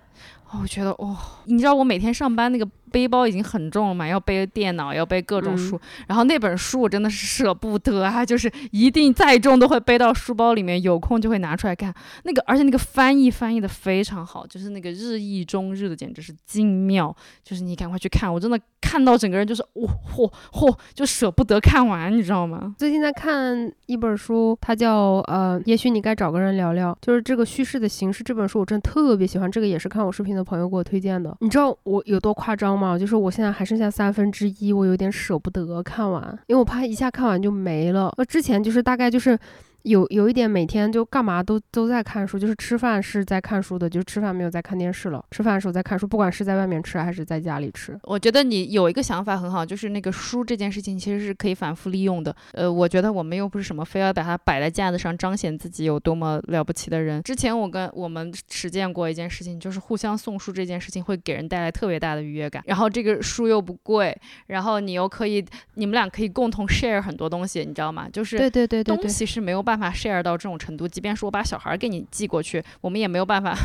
[0.50, 1.16] 哦我觉得哦，
[1.46, 2.66] 你知道我每天上班那个。
[2.94, 11.92] 背包已经很重了嘛，要背电脑，要背各种书，然后那本书我真的是舍不得啊，就是一定再重都会背到书包里面，有空就会拿出来看。
[12.22, 22.76] 那个，而且那个翻译翻译的非常好，就是那个日译中日的简直是精妙，就是你赶快去看，我真的看到整个人就是嚯嚯嚯，就舍不得看完，你知道吗？
[22.78, 28.22] 最近在看一本书，它叫呃，也许你该找个人聊聊，就是这个叙事的形式。
[28.22, 31.36] 这本书我真的特别喜欢，这个也是看我视频的朋友给我推荐的。
[31.40, 32.83] 你知道我有多夸张吗？
[32.84, 38.12] 啊，就是我现在还剩下三分之一，我有点舍不得看完，因为我怕一下看完就没了。
[38.18, 39.38] 那之前就是大概就是
[39.84, 45.24] 有有一点每天就干嘛都都在看书，就是吃饭是在看书的，就是吃饭没有在看电视了。
[45.30, 47.98] 吃饭的时候在看书，不管是在外面吃还是在家里吃。
[48.04, 52.34] 我觉得你有一个想法很好，就是那个书这件事情其实是可以反复利用的。
[52.52, 57.22] 呃，我觉得我们又不是什么非要把它摆在架子上彰显自己有多么了不起的人。
[57.22, 62.62] 之前我跟我们实践过一件事情，就是互相送书这件事情会给人带来特别大的愉悦感。
[62.66, 65.44] 然后这个书又不贵，然后你又可以，
[65.74, 68.08] 你们俩可以共同 share 很多东西，你知道吗？
[68.10, 73.56] 就是对对对对对，东西是没有办法 share 到这种程度，即便是我把小孩给你寄过去，我们也没有办法。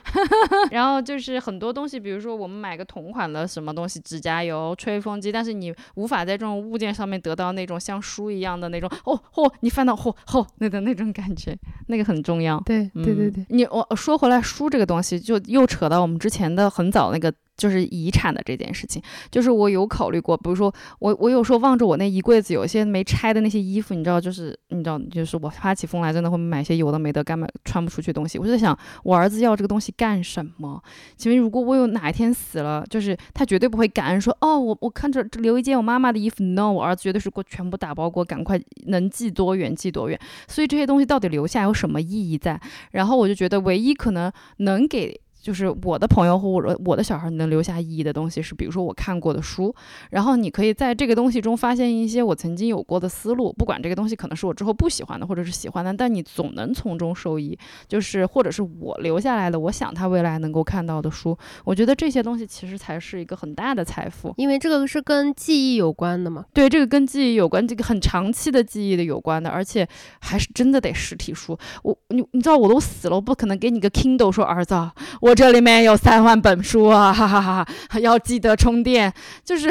[0.70, 11.56] 然后就是很多东西，比如说我们买个同款的什么东西，指甲油、吹风机，但是你无法在这种物件上面得到那种像书一样的那种哦嚯，你翻到嚯嚯那的那种感觉，
[11.88, 12.60] 那个很重要。
[12.60, 17.32] 对对对对，你我说回来，书这个东西就又扯到我们之前的很早那个。
[17.60, 28.38] 就是遗产的这件事情，就是我有考虑过，比如说我我有时候望着我那一柜子有些没拆的那些衣服，你知道，就是你知道，就是我发起疯来真的会买些有的没的，干嘛穿不出去东西。
[28.38, 30.82] 我就在想，我儿子要这个东西干什么？
[31.18, 40.18] 请问如果我有哪一天死了，就是他绝对不会感恩说，哦，我我看着留一件我妈妈的衣服，no，我儿子绝对是给我全部打包过，赶快能寄多远寄多远。
[40.48, 42.58] 所以这些东西到底留下有什么意义在？
[42.92, 45.20] 然后我就觉得唯一可能能给。
[45.40, 49.74] 就是我的朋友或我我的小孩能留下意义的东西是，比如说我看过的书，
[50.10, 57.58] 然后你可以在这个东西中发现一些我曾经有过的思路，不管这个东西可能是我之后不喜欢的，或者是喜欢的，但你总能从中受益。
[57.88, 66.44] 就是或者是我留下来的，我想他未来能够看到的书，我觉得这些东西其实才是一个很大的财富，因为这个是跟记忆有关的嘛。
[66.52, 69.88] 对，这个跟记忆有关，这个很长期的记忆的有关的，而且
[70.20, 71.58] 还是真的得实体书。
[71.82, 74.74] 我你你知道我都死了，我不可能给你个 Kindle 说儿子
[75.22, 75.29] 我。
[75.30, 77.64] 我这里面有三万本书啊， 哈哈哈！
[77.88, 79.12] 哈要记得充电，
[79.44, 79.70] 就是，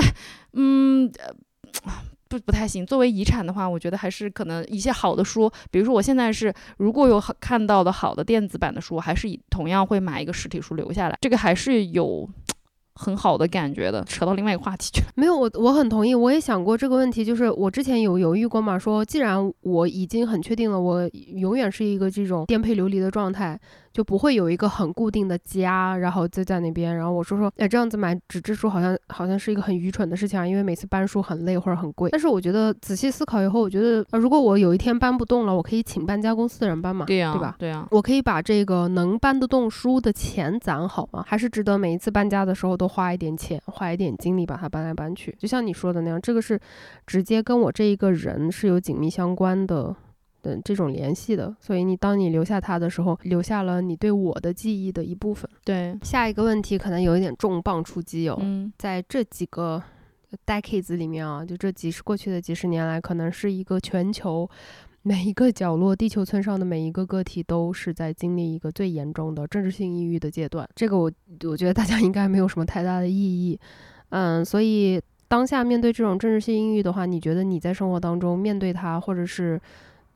[0.54, 1.12] 嗯，
[2.30, 2.86] 不不太行。
[2.86, 12.30] 作为遗产的话，我觉得还是可能一些好的书，比如说我现在是如果有好看到的好的电子版的书，还是以同样会买一个实体书留下来，这个还是有。
[13.02, 15.08] 很好的感觉的，扯到另外一个话题去了。
[15.16, 23.58] 没有，我我很同意，我也想过这个问题，就是我之前有犹豫过嘛，说既然我已经很确定了，我永远是一个这种颠沛流离的状态，
[23.92, 26.96] 就不会有一个很固定的家，然后就在那边。
[26.96, 32.10] 然后我说说，哎，这样子买纸质书好像好像是一个很愚蠢的事情啊，因为每次搬书很累或者很贵。
[32.12, 37.56] 但是我觉得仔细思考以后，我觉得如果我有一天搬不动了，我可以请搬家公司的人搬嘛，对呀，对吧？
[37.60, 41.24] 对呀，我可以把这个能搬得动书的钱攒好吗？
[41.28, 45.36] 还是值得每一次搬家的时候都花一点钱，花一点精力把它搬来搬去？
[45.40, 46.60] 就像你说的那样，这个是
[47.06, 49.96] 直接跟我这一个人是有紧密相关的。
[50.42, 55.50] 的这种联系的，所以你当你留下它的时候，留下了你对我的记忆的一部分。
[55.64, 58.38] 对，下一个问题可能有一点重磅出击哦。
[58.42, 59.82] 嗯，在这几个
[60.46, 64.50] decades 里面啊，就这几十过去的几十年来，可能是一个全球
[65.02, 70.68] 每一个角落、地球村上的每一个个体都是在经历一个最严重的政治性抑郁的阶段。
[70.76, 71.12] 这个我
[71.46, 73.60] 我觉得大家应该没有什么太大的异议。
[74.10, 79.60] 嗯，所以当下面对这种政治性抑郁的话，你觉得你在生活当中面对它，或者是？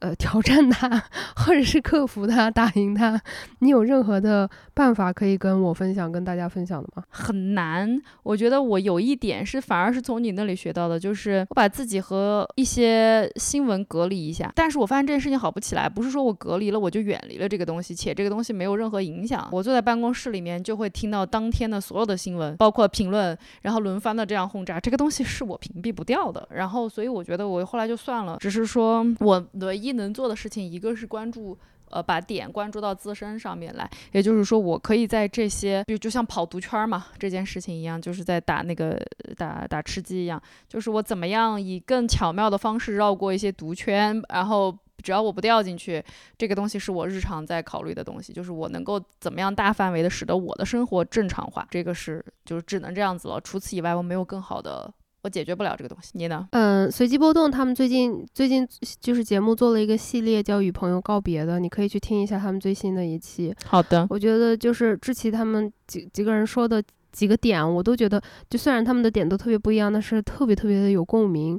[0.03, 1.01] 呃，挑战他，
[1.33, 3.17] 或者是克服他，打赢他，
[3.59, 7.01] 你有任何的办法可以跟我分享，跟大家分享的吗？
[7.07, 14.51] 很难，我觉得我有一点是，反而是从你那里学到的，就是我把自己和一些新闻隔离一下。
[14.53, 19.47] 但是我发现这件事情好不起来，不是说我隔离了我就远离了这个东西，且这个东西没有任何影响。
[19.53, 26.45] 我坐在办公室里面就会听到当天的所有的新闻，包括评论，然后轮番的这样轰炸，这个东西是我屏蔽不掉的。
[26.51, 29.92] 然后，所以我觉得我后来就算了，只是说我唯一。
[29.93, 31.57] 能做的事情，一个是关注，
[31.89, 38.99] 呃，把点关注到自身上面来，也就是说，我可以在这些，就就像跑毒圈嘛，这件事情一样，就是在打那个
[39.37, 46.03] 打打吃鸡一样，就是我怎么样以更巧妙的方式绕过一些毒圈，然后只要我不掉进去，
[46.37, 54.91] 这个东西是我日常在考虑的东西，就是我能够怎么样大范围的使得我的生活正常化，这个是就是只能这样子了，除此以外，我没有更好的。
[55.23, 56.45] 我解决不了这个东西，你呢？
[56.51, 58.67] 嗯，随机波动他们最近最近
[58.99, 63.55] 就是节目做了一个系列叫《与朋友告别》的，你可以去听一下他们最新的一期。
[63.65, 66.83] 好的，我觉得就是志奇他们几几个人说的
[67.13, 71.57] 几个点，我都觉得，就虽然他们的点都特别不一样，但是特别特别的有共鸣。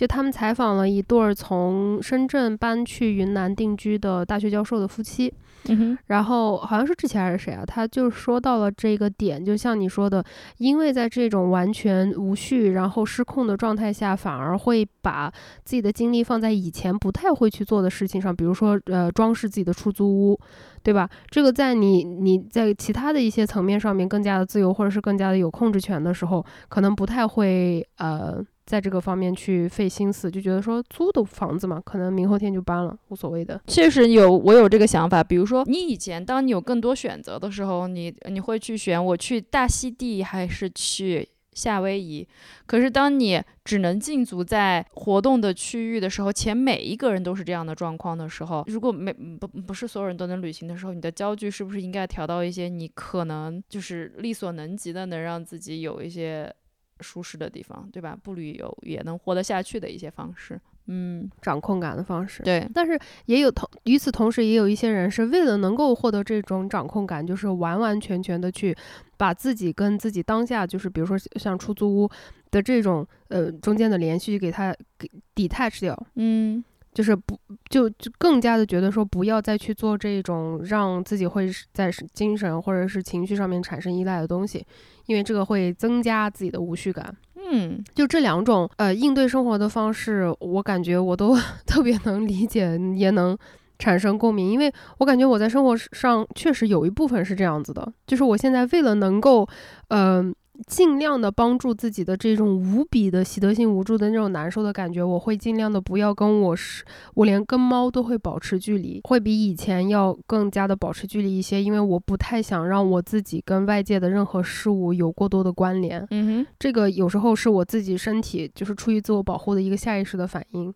[0.00, 5.30] 就他们采访了一对儿从深圳搬去云南定居的大学教授的夫妻。
[5.68, 7.62] 嗯然后好像是之前还是谁啊？
[7.66, 10.24] 他就说到了这个点，就像你说的，
[10.56, 15.30] 因为在这种完全无序然后失控的状态下，反而会把
[15.66, 20.40] 自己的精力放在以前不太会去做的事情上，比如说呃装饰自己的出租屋，
[20.82, 21.06] 对吧？
[21.28, 28.42] 这个在你你在其他的一些层面上面更加的自由，或者是更加的有控制权的时候，可能不太会呃。
[28.70, 33.60] 在这个方面去费心思，就觉得说租的房子嘛，可能明后天就搬了，无所谓的。
[33.66, 35.24] 确实有，我有这个想法。
[35.24, 42.24] 比如说，你以前当你有更多选择的时候，你你会去选我去大溪地还是去夏威夷？
[42.66, 56.54] 可是当你只能禁足在活动的区域的时候，且每一个人都是这样的状况的时候，如果没不不是所有人都能旅行的时候，你的焦距是不是应该调到一些你可能就是力所能及的，能让自己有一些
[57.02, 58.16] 舒适的地方，对吧？
[58.22, 60.60] 不旅游也能活得下去的一些方式。
[60.86, 62.42] 嗯，掌控感的方式。
[62.42, 68.76] 对，但是也有同与此同时，也有一些人是为了能够获得这种掌控感，就是完完全全的去
[69.16, 72.10] 把自己跟自己当下，就是比如说像出租屋
[72.50, 76.06] 的这种呃中间的连续给它给 detach 掉。
[76.16, 84.64] 嗯，就是不就就更加的觉得说不要再去做这种让自己会在精神或者是情绪上面产生依赖的东西，
[85.06, 87.16] 因为这个会增加自己的无序感。
[87.36, 93.36] 嗯，就这两种呃应对生活的方式，我感觉我都 特别能理解，也能
[93.78, 99.48] 产生共鸣，因为我感觉我在生活上确实有一部分是这样子的，就是我现在为了能够，
[99.88, 100.34] 嗯。
[100.66, 116.06] 尽量的帮助自己的这种无比的习得性无助的那种难受的感觉，我会尽量的不要跟我是，我连跟猫都会保持距离，会比以前要更加的保持距离一些，因为我不太想让我自己跟外界的任何事物有过多的关联。
[116.10, 120.72] 嗯哼，这个有时候是我自己身体就是出于自我保护的一个下意识的反应，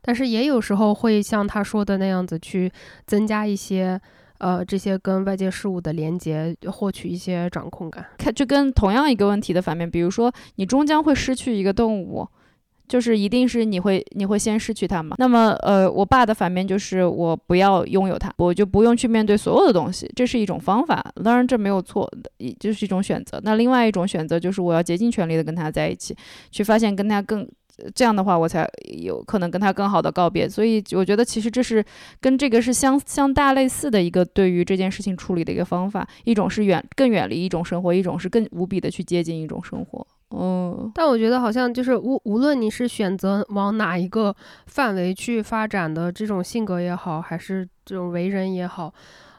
[0.00, 2.70] 但是也有时候会像他说的那样子去
[3.06, 4.00] 增加一些。
[4.42, 8.04] 呃，这些跟外界事物的连接，获取一些掌控感。
[8.18, 12.26] 看，就跟同样一个问题的反面，比如说你终将会失去一个动物，
[12.88, 15.14] 就是一定是你会你会先失去它嘛？
[15.20, 21.00] 那么，呃，我爸的反面就是我不要拥有它，我就不用去面对所有的东西，这是一种方法。
[21.22, 23.40] 当然这没有错，也就是一种选择。
[23.44, 26.16] 那另外一种选择就是我要竭尽全力的跟他在一起，
[26.50, 27.48] 去发现跟他更。
[27.94, 28.68] 这样的话，我才
[28.98, 30.48] 有可能跟他更好的告别。
[30.48, 31.84] 所以我觉得，其实这是
[32.20, 36.06] 跟这个是相相大类似的一个对于这件事情处理的一个方法。
[36.24, 40.06] 一种是远更远离一种生活，一种是更无比的去接近一种生活。
[40.34, 44.34] 嗯，但我觉得好像就是无无论你是选择往哪一个
[44.66, 48.92] 范围去发展的这种性格也好，还是这种为人也好，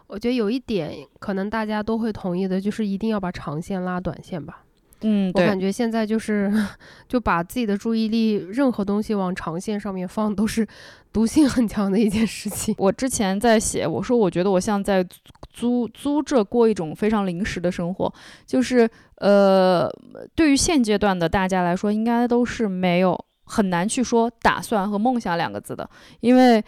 [0.05, 4.63] 我觉得有一点可能大家都会同意的，就是一定要把长线拉短线吧。
[5.03, 6.51] 嗯，我感觉现在就是
[7.07, 10.67] 就把自己的注意力，任何东西往长线上面放，都是
[11.11, 12.73] 毒性很强的一件事情。
[12.79, 15.05] 我之前在写，我说我觉得我像在
[15.51, 18.11] 租租着过一种非常临时的生活，
[18.45, 19.89] 就是呃，
[20.33, 25.89] 对于现阶段的大家来说，应该都是没有很难去说打算和梦想两个字的，
[26.21, 26.63] 因为。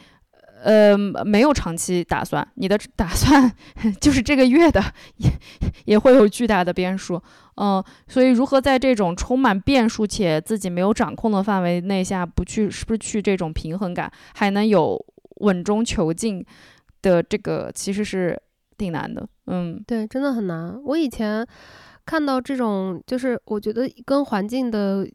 [0.63, 3.51] 呃，没有长期打算，你的打算
[3.99, 4.81] 就是这个月的，
[5.17, 5.29] 也
[5.85, 7.21] 也会有巨大的变数，
[7.57, 14.97] 嗯，所以如何在这种充满变数且自己没有掌控的范围内下，不去失去这种平衡感，还能有
[15.41, 16.43] 稳中求进
[17.01, 18.41] 的这个，其实是
[18.77, 20.81] 挺难的，嗯，对，真的很难。
[20.83, 21.45] 我以前
[22.05, 25.07] 看到这种，就是我觉得跟环境的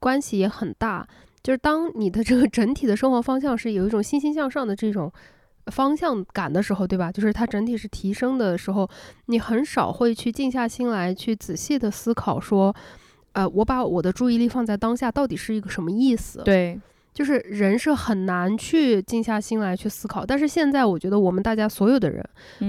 [0.00, 1.06] 关系也很大。
[1.46, 5.12] 就是当你的这个整体的生活方向是有一种欣欣向上的这种
[5.66, 7.12] 方向感的时候，对吧？
[7.12, 8.90] 就是它整体是提升的时候，
[9.26, 12.74] 你很少会去静下心来去仔细的思考说，
[13.30, 16.42] 呃，我把我的注意力放在当下到底是一个什么意思？
[16.44, 16.80] 对。
[17.14, 22.22] 就是人是很难去静下心来去思考，但是现在我觉得我们大家所有的人，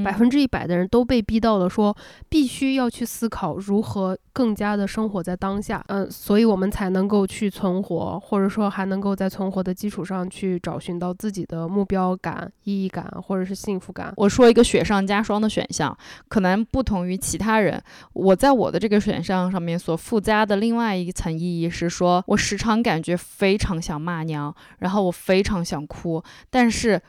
[0.06, 1.94] 百分之一百的人都被逼到了说
[2.30, 14.14] 必须要去思考如何更加的生活在当下，嗯，所以我们才能够去存活，或者说还能够在存活的基础上去找寻到自己的目标感、意义感或者是幸福感。
[14.16, 15.98] 我说一个雪上加霜的选项，
[16.28, 17.82] 可能不同于其他人，
[18.14, 24.54] 我在我的这个选项上面所附加的另外一层意义是说，我时常感觉非常想骂娘。
[24.78, 27.02] 然后我非常想哭，但是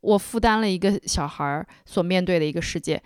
[0.00, 3.00] 我负担了一个小孩儿所面对的一个世界，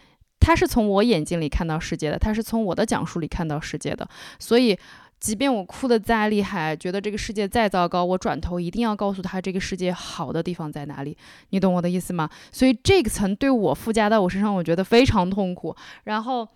[0.47, 4.79] 他是从我眼睛里看到世界的，他是从我的讲述里看到世界的，所以
[5.19, 11.17] 即便我哭得再厉害，觉得这个世界再糟糕，我转头一定要告诉他这个世界好的地方在哪里，
[11.51, 12.31] 你懂我的意思吗？
[12.53, 16.47] 所以这个层对我附加到我身上，我觉得非常痛苦，然后。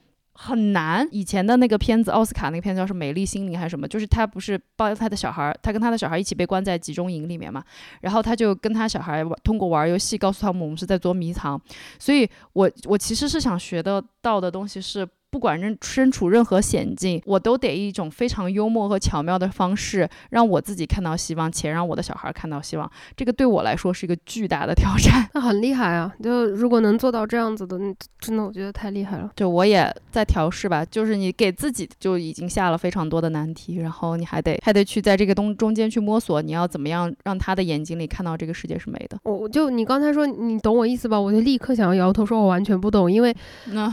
[0.42, 1.06] 很难。
[1.10, 3.86] 以前的那个片子，奥斯卡那个片子叫是《美丽心灵》还是什么？
[3.86, 7.62] 就是他不是抱着他的小孩，他跟他的小孩一起被关在集中营里面嘛。
[8.00, 11.60] 然后他就跟他小孩通过玩游戏告诉他们，我们是在捉迷藏。
[11.98, 22.90] 所以，我我其实是想学的到的东西是不管任身处任何险境，我都得以一种非常幽默和巧妙的方式，让我自己看到希望，且让我的小孩看到希望。
[23.16, 25.28] 这个对我来说是一个巨大的挑战。
[25.34, 26.12] 那很厉害啊！
[26.22, 27.78] 就如果能做到这样子的，
[28.18, 29.30] 真的我觉得太厉害了。
[29.36, 39.18] 就我也在调试吧，就是你给自己就已经下了非常多的难题，然后你还得还得去在这个东中间去摸索，你要怎么样让他的眼睛里看到这个世界是美的。
[39.22, 41.20] 我就你刚才说你懂我意思吧？
[41.20, 43.34] 我就立刻想要摇头说，我完全不懂，因为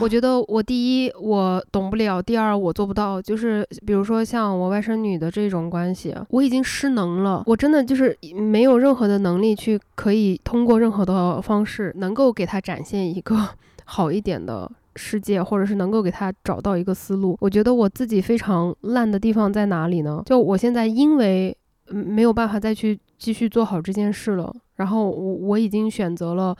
[0.00, 3.20] 我觉得我第一我懂不了，第二我做不到。
[3.20, 13.36] 就是比如说像我外甥女的这种关系，我已经失能了，我真的就是没有任何的能力去可以通过任何的方式能够给她展现一个
[13.84, 17.36] 好一点的世界，或者是能够给她找到一个思路。
[17.40, 20.22] 我觉得我自己非常烂的地方在哪里呢？
[20.26, 21.56] 就我现在因为
[21.86, 26.56] 没有办法再去继续做好这件事了，然后我我已经选择了。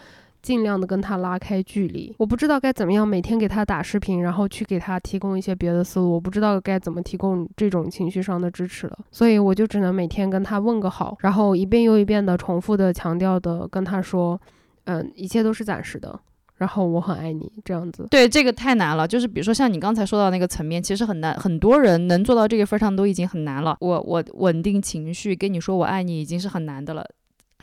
[0.49, 14.41] 尽量的跟他拉开距离，我不知道该怎么样每天给他打视频，然后去给他提供一些别的思路，我不知道该怎么提供这种情绪上的支持了，所以我就只能每天跟他问个好，然后一遍又一遍的重复的强调的跟他说，
[14.85, 16.19] 嗯，一切都是暂时的，
[16.57, 18.07] 然后我很爱你，这样子。
[18.11, 23.77] 对，这个太难了，就是比如说像你刚才说到那个层面，其实很难，很多人能做到这个份上都已经很难了。
[23.81, 27.05] 我我稳定情绪，跟你说我爱你已经是很难的了。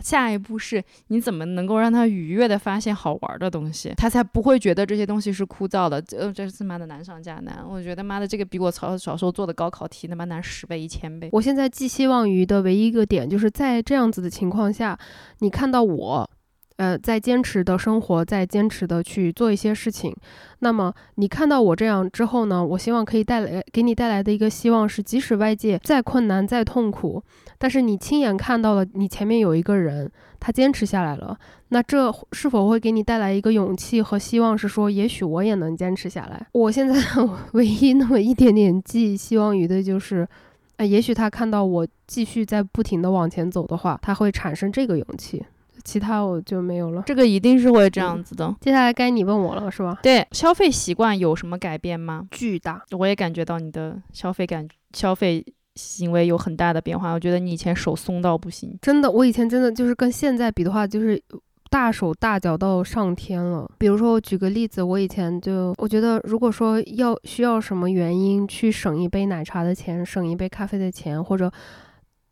[0.01, 6.01] 下一步是你怎么能够让他愉悦的发现好玩的东西，他才不会觉得这些东西是枯燥的。
[6.01, 11.29] 这这次妈的难上加难，我觉得妈的这个比我操小时候做的高考题他妈难十倍一千倍。
[11.31, 14.97] 我现在寄希望于的唯一一个点，就是在这样子的情况下，
[15.39, 16.29] 你看到我。
[16.77, 20.13] 呃，在坚持的生活，在坚持的去做一些事情。
[20.59, 22.65] 那么你看到我这样之后呢？
[22.65, 27.23] 我希望可以带来给你带来的一个希望是，即使外界再困难、再痛苦，
[27.57, 31.37] 但是你亲眼看到了你前面有一个人，他坚持下来了。
[31.69, 34.57] 那这是否会给你带来一个勇气和希望？
[34.57, 36.45] 是说，也许我也能坚持下来。
[36.51, 36.95] 我现在
[37.53, 40.27] 唯一那么一点点寄希望于的就是，
[40.75, 45.43] 啊，也许他看到我继续在不停的往前走的话，他会产生这个勇气。
[45.85, 48.53] 其他我就没有了，这个一定是会这样子的。
[48.59, 49.99] 接下来该你问我了，是吧？
[50.01, 52.27] 对，消费习惯有什么改变吗？
[52.31, 57.11] 巨大，我也感觉到你的消费感、消费行为有很大的变化。
[57.11, 61.21] 我觉得你以前手松到不行，真的，我以前真的就是跟现在比的话，就是
[61.69, 63.69] 大手大脚到上天了。
[63.77, 71.51] 比如说，我举个例子，我以前就我觉得，如果说要需要什么原因去省一杯奶茶的钱，省一杯咖啡的钱，或者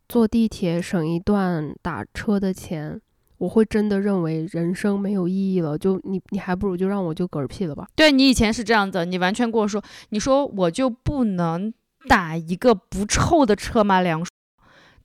[0.10, 3.00] 坐地铁省一段打车的钱。
[3.44, 7.86] 我会真的认为人生没有意义了，就你你还不如就让我就嗝屁了吧。
[7.94, 11.74] 对你以前是这样子，你完全跟我说，你说我就不能
[12.08, 14.00] 打一个不臭的车吗？
[14.00, 14.32] 梁叔，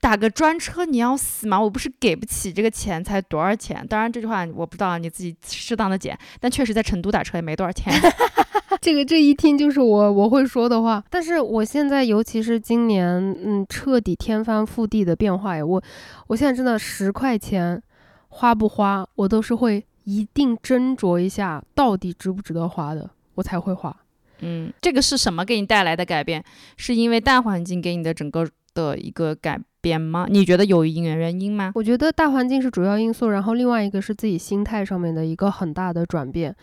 [0.00, 1.60] 打个专车你要死吗？
[1.60, 3.84] 我不是给不起这个钱才多少钱？
[3.88, 6.16] 当然这句话我不知道，你自己适当的减。
[6.38, 7.92] 但确实在成都打车也没多少钱。
[8.80, 11.02] 这个这一听就是我我会说的话。
[11.10, 15.66] 但是我现在尤其是今年，嗯，彻底天翻覆地的变化呀！
[15.66, 15.82] 我
[16.28, 17.82] 我现在真的十块钱。
[18.28, 23.94] 花不花，我都是会一定斟酌一下，到底值不值得花的，我才会花。
[24.40, 26.44] 嗯，这个是什么给你带来的改变？
[26.76, 30.26] 是因为大环境给你的整个的一个改变吗？
[30.30, 31.72] 你觉得有因缘原因吗？
[31.74, 36.54] 我觉得大环境是主要因素，然后另外一个是自己心态上面的一个很大的转变。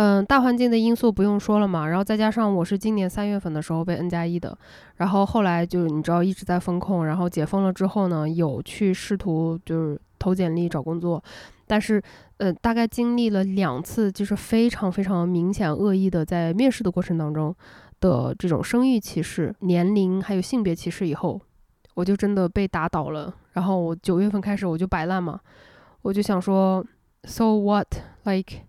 [0.00, 4.56] 嗯，大环境的因素不用说了嘛，然后再加上我是今年三月份的时候被 N 加一的，
[4.98, 11.20] 然后后来就你知道一直在风控，然后解封了之后呢，有去试图就是投简历找工作，
[11.66, 12.00] 但是
[12.36, 17.52] 呃大概经历了两次就是非常非常明显恶意的在面试的过程当中
[17.98, 21.40] 的这种生育歧视、年龄还有性别歧视以后，
[21.94, 23.34] 我就真的被打倒了。
[23.54, 25.40] 然后我九月份开始我就摆烂嘛，
[26.02, 26.86] 我就想说
[27.24, 27.88] ，So what
[28.22, 28.67] like。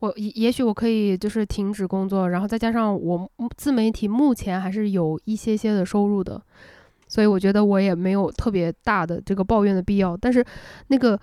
[0.00, 6.40] 我也也许我可以就是停止工作，然后再加上我自媒体目前还是有一些些的收入的，
[7.06, 10.16] 所以我觉得我也没有特别大的这个抱怨的必要。
[10.16, 10.44] 但是
[10.88, 11.20] 那个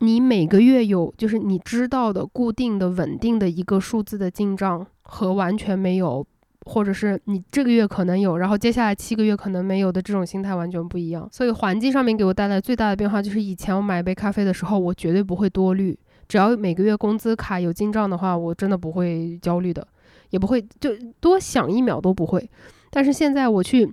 [0.00, 6.26] 你每个月有就是你知道的固定的稳定的一个数字的进账和完全没有，
[6.66, 11.26] 或者是你这个月可能有，然后接下来七个月可能没有的这种心态完全不一样。
[11.32, 15.98] 所以环境上面给我带来最大的变化就是以前我买一杯咖啡的时候，我绝对不会多虑。
[16.30, 19.84] 只要每个月工资卡有进账的话，我真的不会焦虑的，
[20.30, 22.48] 也不会就多想一秒都不会。
[22.88, 23.92] 但是现在我去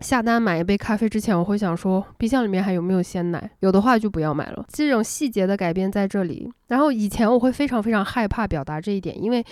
[0.00, 4.64] 下单买一杯咖啡之前，我会想说冰箱里面还有没有鲜奶，有的话就不要买了。
[4.72, 6.50] 这种细节的改变在这里。
[6.68, 9.44] 然后以前我会非常非常害怕表达这一点，因为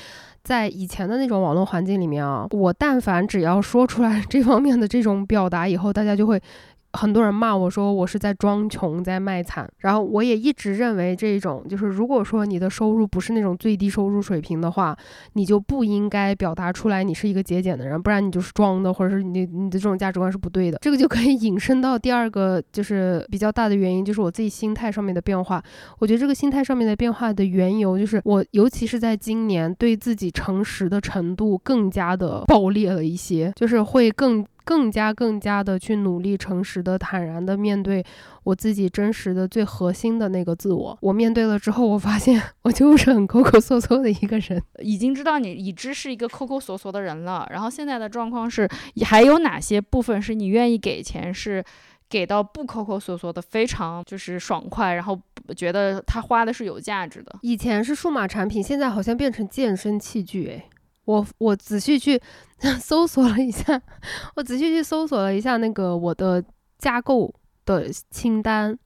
[0.42, 6.40] 在以前的那种网络环境里面啊，我但凡只要说出来 这方面的这种表达以后，大家就会。
[6.94, 9.70] 很多人骂我说我是在装穷，在卖惨。
[9.78, 14.96] 然后我也一直认为这种就是，如果说你的收入不是那种最低收入水平的话，
[15.34, 20.78] 你就不应该表达出来你是一个节俭的人，不然你就是装的，或者是你你的这种价值观是不对的。
[20.80, 25.62] 这个就可以引申到第二个，就是比较大的原因，就是我自己心态上面的变化。
[25.98, 34.44] 我觉得这个心态上面的变化的缘由，就是我尤其是在今年对自己诚实的程度更加的爆裂了一些，就是会更。
[34.64, 38.04] 更加更加的去努力，诚实的、坦然的面对
[38.42, 40.98] 我自己真实的、最核心的那个自我。
[41.02, 44.62] 我面对了之后，我发现我就是很抠抠缩缩的一个人。
[44.78, 47.46] 已经知道你已知是一个抠抠缩缩的人了。
[47.50, 48.68] 然后现在的状况是，
[49.04, 51.62] 还有哪些部分是你愿意给钱，是
[52.08, 55.20] 给到不抠抠缩缩的，非常就是爽快，然后
[55.56, 57.38] 觉得他花的是有价值的。
[57.42, 60.64] 以前是数码产品，现在好像变成健身器具，诶。
[61.06, 62.18] 我我仔细去
[62.80, 63.80] 搜索了一下，
[64.36, 66.42] 我仔细去搜索了一下那个我的
[66.78, 67.32] 加购
[67.66, 68.76] 的清单，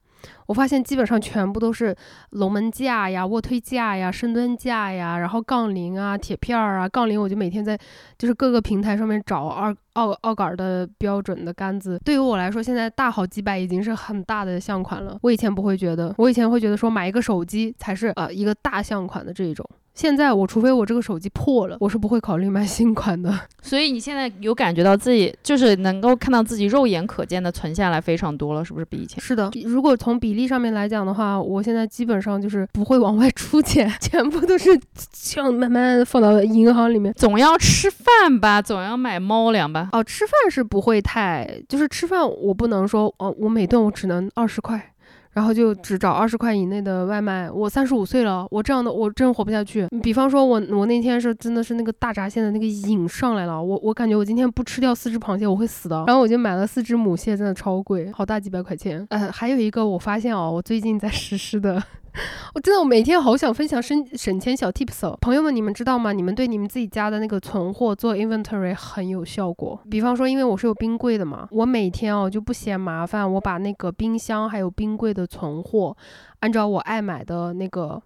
[0.47, 1.95] 我发现基本上全部都是
[2.31, 6.89] 龙门架呀、卧推架呀、深蹲架呀，然后杠铃啊、铁片儿啊。
[6.89, 7.77] 杠铃我就每天在
[8.17, 11.99] 就是各个平台上面找二奥奥杆的标准的杆子。
[12.03, 15.17] 对于我来说，现在大好几百已经是很大的项款了。
[15.21, 19.65] 我以前不会觉得，我以前会觉得说买一个手机才是呃一个大项款的这一种。
[19.99, 23.37] 现在我除非我这个手机破了，我是不会考虑买新款的。
[23.61, 29.21] 所以你现在有感觉到自己就是能够看到自己肉眼可见的存下来非常多了，是不是比以前？
[29.21, 34.69] 是的，如果从比例上面来讲的话，我现在基本上就是不会往外出钱， 全部都是
[35.11, 37.13] 像慢慢放到银行里面。
[37.17, 39.89] 总要吃饭吧，总要买猫粮吧。
[39.91, 44.93] 哦，吃饭是不会太，就是吃饭我不能说哦，我每顿我只能二十块。
[45.33, 47.49] 然后就只找二十块以内的外卖。
[47.49, 49.87] 我三十五岁了，我这样的我真活不下去。
[50.01, 56.03] 比方说，我我那天是真的是那个大闸蟹的那个瘾上来了，我我感觉我今天不吃掉四只螃蟹我会死的。
[56.07, 59.05] 然后我就买了四只母蟹，真的超贵，好大几百块钱。
[59.09, 61.81] 呃，还有一个我发现哦，我最近在实施的。
[62.55, 66.11] 我真的，我每天好想分享省省钱小 tips 哦，朋友们，你们知道吗？
[66.11, 69.79] 你们对你们自己家的那个存货做 inventory 很有效果。
[69.89, 75.95] 比方说，因为我是有冰柜的嘛，我每天哦就不嫌麻烦，我把那个冰箱还有冰柜的存货，
[76.39, 78.01] 按照我爱买的那个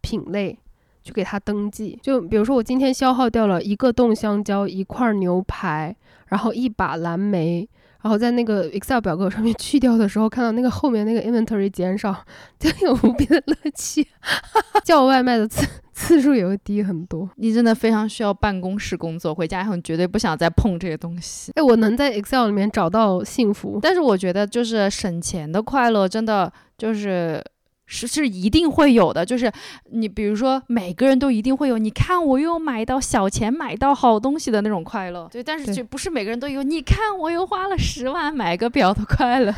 [0.00, 0.58] 品类
[1.02, 1.98] 去给它登记。
[2.02, 5.94] 就比如说，我今天消耗掉了一个冻香蕉，一块牛排，
[6.26, 7.68] 然后一把蓝莓。
[8.06, 12.14] 然后在那个 Excel 表格上面去掉的时候，看到那个后面那个 inventory 减少，
[12.56, 14.06] 就有无比的乐趣。
[14.86, 17.28] 叫外卖的次次数也会低很多。
[17.34, 21.50] 你真的非常需要办公室工作，回家以后你绝对不想再碰这些东西。
[21.56, 27.42] 哎，我能在 Excel 里面找到幸福，但是我觉得就是省钱的快乐，真的就是。
[27.86, 29.50] 是是一定会有的，就是
[29.90, 39.54] 你比如说每个人都一定会有，你看我又买到小钱买到好东西的那种快乐，对，但是就不是每个人都有，你看我又花了十万买个表的快乐。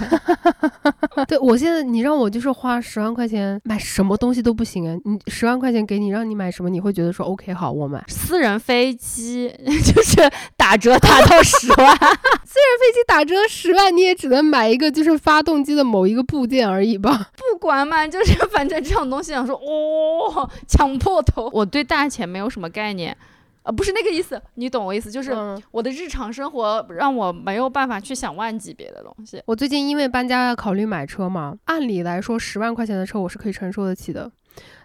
[1.26, 18.17] 对我现在你让我就是花十万块钱买什么东西都不行啊，你十万块钱给你让你买什么，你会觉得说 OK 好我买 私人飞机 就是打折打到十万，私人飞机打折十万你也只能买一个就是发动机的某一个部件而已吧，不管嘛就。
[18.24, 21.48] 就是反正这种东西，想说哦，抢破头。
[21.52, 23.16] 我对大钱没有什么概念，
[23.62, 25.10] 啊，不是那个意思，你懂我意思？
[25.10, 25.32] 就是
[25.70, 29.42] 我的日常生活让我没有办法去想万级别的东西。
[29.46, 34.30] 我最近因为搬家要考虑买车嘛，按理来说十万块钱的车我是可以承受得起的，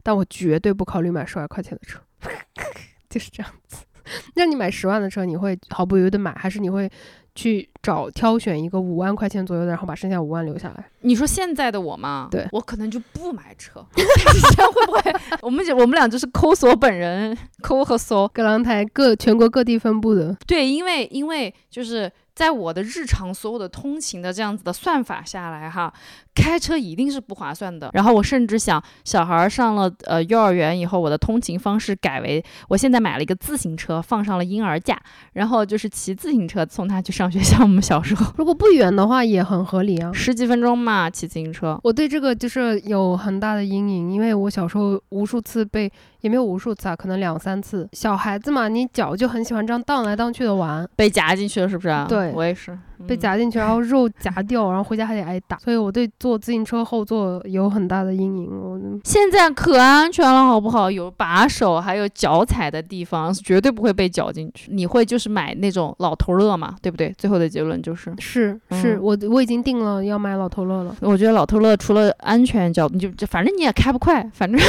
[0.01, 1.99] 但我绝对不考虑买十万块钱的车，
[3.09, 3.83] 就是这样子。
[4.35, 6.91] 那你买十万的车，你会毫不犹豫的买，还是你会？
[7.35, 10.85] 去找挑选一个五万块钱左右的，然后把剩下五万留下来。
[11.01, 12.27] 你说现在的我吗？
[12.31, 13.85] 对我可能就不买车。
[13.95, 15.15] 这样会不会？
[15.41, 20.35] 我们我们俩就是抠索本人，抠和索，格朗台各全国各地分布的。
[20.45, 25.93] 对，因为因为就是在我的日常所有的通勤的这样子的算法下来哈。
[26.35, 27.91] 开车一定是不划算的。
[27.93, 34.99] 然后我甚至想，小孩上了呃幼儿园以后，我的通勤方式改为，我现在买了一个自行车，放上了婴儿架，
[35.33, 37.39] 然后就是骑自行车送他去上学。
[37.39, 41.79] 像我们小时候，如果不远的话也很合理啊，十几分钟嘛，骑自行车。
[41.83, 47.87] 我对这个就是有很大的阴影，因为我小时候无数次被，也没有无数次啊，可能两三次。
[47.93, 52.07] 小孩子嘛，你脚就很喜欢这样荡来荡去的玩，被夹进去了是不是啊？
[52.09, 56.09] 对，我也是被夹进去，然后肉夹掉，然后回家还得挨打，所以我对。
[56.19, 60.89] 坐自行车后座有很大的阴影，我现在可安全了，好不好？
[60.89, 64.71] 有把手，还有脚踩的地方，绝对不会被绞进去。
[64.71, 67.13] 你会就是买那种老头乐嘛，对不对？
[67.17, 70.95] 最后的结论就是是是，我我已经定了要买老头乐了。
[71.01, 74.61] 我觉得老头乐除了安全角度，就就反正你也开不快，反正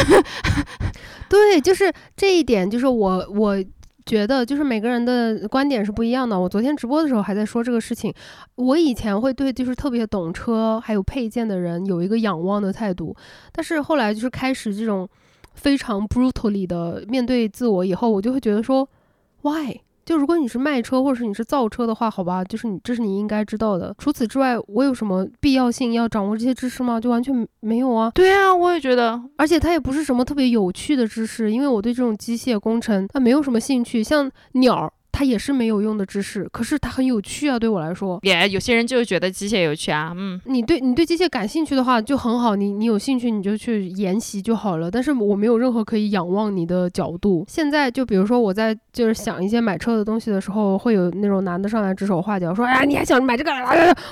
[1.28, 3.56] 对，就是这一点，就是我我
[4.06, 6.38] 觉得就是每个人的观点是不一样的。
[6.38, 8.12] 我昨天直播的时候还在说这个事情。
[8.56, 13.14] 我以前会对就是特别懂车还有配件的人有一个仰望的态度，
[13.52, 15.08] 但是后来就是开始这种
[15.54, 18.88] 非常 brutally 的面对自我以后，我就会觉得说
[19.42, 19.80] ，why？
[20.04, 23.94] 就如果你是卖车或者是你是造车的话，好吧，就是你这是你应该知道的。
[23.98, 27.00] 除此之外，我有什么必要性要掌握这些知识吗？
[27.00, 28.10] 就完全没有啊。
[28.14, 34.04] 对啊，我也觉得，而且它也不是什么特别有趣的知识，因为我对这种机械工程它没有什么兴趣。
[34.04, 34.92] 像鸟。
[35.16, 38.18] 它也是没有用的知识，可是它很有趣啊，对我来说。
[38.22, 40.40] 也有些人就是觉得机械有趣啊，嗯。
[40.46, 44.90] 你对你对机械感兴趣的话就很好，你你有兴趣你就去研习就好了。
[44.90, 47.44] 但是我没有任何可以仰望你的角度。
[47.46, 53.52] 现在就比如说我在就是想一些买车的东西的时候，会有那种男的上来指手画脚说，哎呀你还想买这个？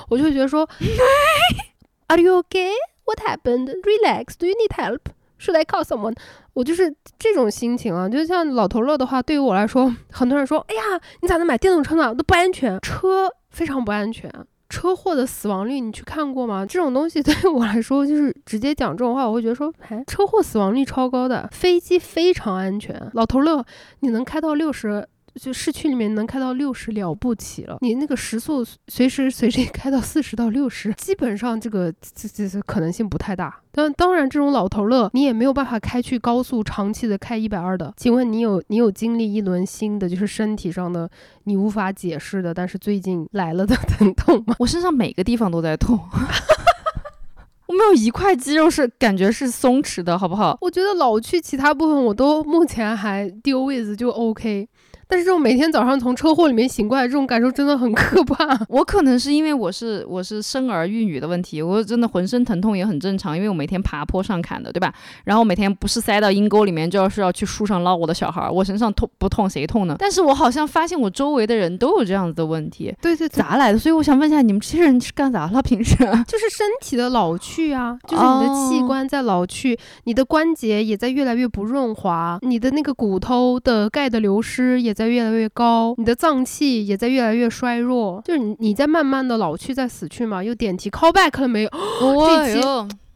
[0.08, 0.68] 我就会觉得说，
[2.06, 2.70] Are you okay?
[3.04, 3.68] What happened?
[3.82, 4.34] Relax.
[4.38, 5.00] Do you need help?
[5.42, 6.14] Should I call someone?
[6.52, 10.82] 我就是这种心情啊，就像老头乐的话，对于我来说，很多人说，哎呀，
[11.20, 12.14] 你咋能买电动车呢？
[12.14, 14.30] 都不安全，车非常不安全，
[14.68, 16.64] 车祸的死亡率你去看过吗？
[16.64, 23.64] 这种东西 对于我来说，就是直接讲这种话，我会觉得说，哎，车祸死亡率超高的，飞机非常安全，老头乐，
[24.00, 25.08] 你能开到六十。
[25.40, 33.60] 就市区里面能开到六十了不起了，你那个时速随时随地 开到四十到六十，基本上这个这这这可能性不太大。
[33.70, 37.92] 但当然，这种老头乐你也没有办法开去高速长期的开一百二的。
[37.96, 41.10] 请问你有你有经历一轮新的就是身体上的
[41.44, 44.54] 你无法解释的，但是最近来了的 疼痛吗？
[44.58, 45.98] 我身上每个地方都在痛，
[47.66, 50.58] 我没有一块肌肉是感觉是松弛的，好不好？
[50.60, 54.68] 我觉得老去其他部分我都目前还丢位子就 OK。
[55.12, 58.58] 但是这种每天早上从车祸里面醒过来，这种感受真的很可怕。
[58.70, 64.90] 我可能是因为我是我是生儿育女的问题，我真的浑身疼痛也很正常，因为我每天爬坡上坎的，对吧？
[65.24, 69.94] 然后每天不是塞到阴沟里面，就要是要去树上捞我的小孩，我身上痛不痛谁痛呢？
[69.98, 73.78] 但是我好像发现我周围的人都有这样子的问题，对对，咋来的？
[73.78, 75.60] 所以我想问一下，你们这些人是干啥了？
[75.60, 75.94] 平时
[76.26, 85.01] 就是身体的老去啊，就是你的器官在老去，你的关节也在越来越不润滑，你的那个骨头的钙的流失也在。
[85.02, 90.42] 在越来越高，你的脏器也在越来越衰弱，就是你你在慢慢的老去，在死去嘛？
[90.42, 91.70] 又点题 call back 了没有？
[92.00, 92.60] 这期。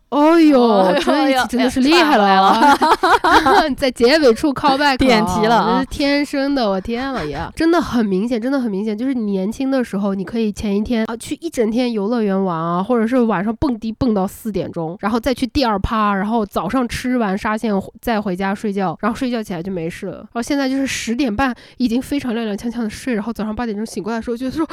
[0.08, 2.78] 哦呦，这一期真的是厉害了！
[3.76, 7.36] 在结尾处 call back 点题了，这是天生的，我天老爷！
[7.56, 20.18] 真的很明显，真的很明显，就是你年轻的时候，你可以前一天啊去一整天游乐园玩啊，或者是晚上蹦迪蹦到四点钟，然后再去第二趴，然后早上吃完沙县再回家睡觉，然后睡觉起来就没事了。
[20.18, 24.64] 然后现在就是十点半已经非常踉踉跄跄的睡，然后早上八点钟醒过来的时候，觉得说，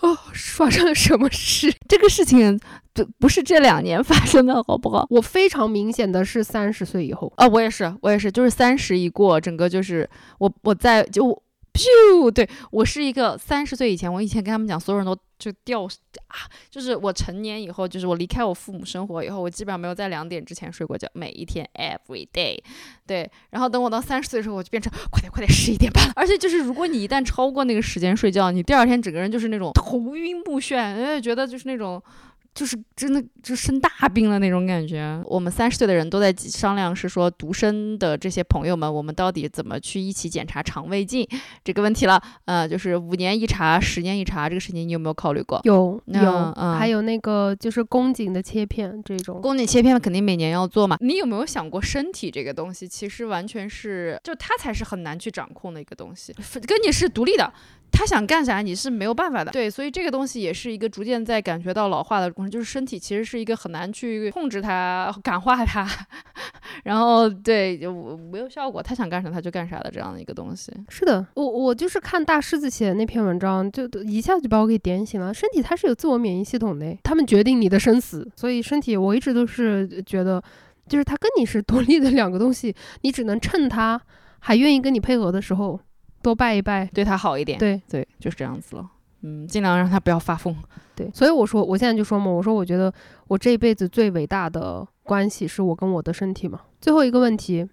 [0.00, 0.16] 哦，
[0.56, 1.70] 发生了什么事？
[1.90, 2.58] 这个事情。
[2.92, 5.06] 这不是这两年发生的，好不好？
[5.10, 11.40] 我非常明显的是三十岁以后啊，我也是，我也是，就是三十一过，整个就是我我在就
[11.74, 16.36] 咻，对我是一个三十岁以前，我以前跟他们讲，所有人都就掉啊，
[16.70, 22.58] 就是我成年以后，就是我离开我父母生活以后，我基本上没有在两点之前睡过觉，每一天 every day，
[23.06, 32.02] 对，然后等我到三十岁的时候，我就变成快点快点十一点半了， 而且就是如果你一旦超过那个时间睡觉，你第二天整个人就是那种头晕目眩，因为觉得就是那种。
[32.54, 35.22] 就是真的就生大病了那种感觉。
[35.24, 41.26] 我们三十岁的人都在商量，是说独生的这些朋友们，我们到底怎么去一起检查肠胃镜
[41.64, 42.20] 这个问题了？
[42.44, 45.60] 呃，就是五年一查，十年一查这个事情，你有没有考虑过？
[45.64, 49.40] 有有，还有那个就是宫颈的切片这种。
[49.40, 50.96] 宫颈切片肯定每年要做嘛。
[51.00, 56.34] 你有没有想过，身体这个东西其实完全是就它才是很难去掌控的一个东西，
[56.66, 57.52] 跟你是独立的。
[57.92, 59.50] 他想干啥，你是没有办法的。
[59.50, 65.86] 对，所以这个东西也是一个逐渐在感觉到老化的过程，就是身体其实是一个很难去控制它、感化它，
[66.84, 70.72] 然后对就没有效果，他想干啥他就干啥的这样的一个东西。
[70.88, 75.32] 是的，我我就是看大狮子写的那篇文章，就一下就把我给点醒了。
[75.32, 80.42] 身体它是有自我免疫系统的，他们决定你的生死，所以身体我一直都是觉得，
[80.88, 84.00] 就是它跟你是独立的两个东西，你只能趁它
[84.38, 85.78] 还愿意跟你配合的时候。
[86.22, 87.58] 多拜一拜，对他好一点。
[87.58, 88.86] 对对，就是这样子了。
[89.22, 90.54] 嗯，尽量让他不要发疯。
[90.94, 92.92] 对，所以我说，我现在就说嘛，我说我觉得
[93.28, 96.60] 我这一辈子最伟大的关系是我跟我的身体嘛。
[96.80, 97.68] 最后一个问题。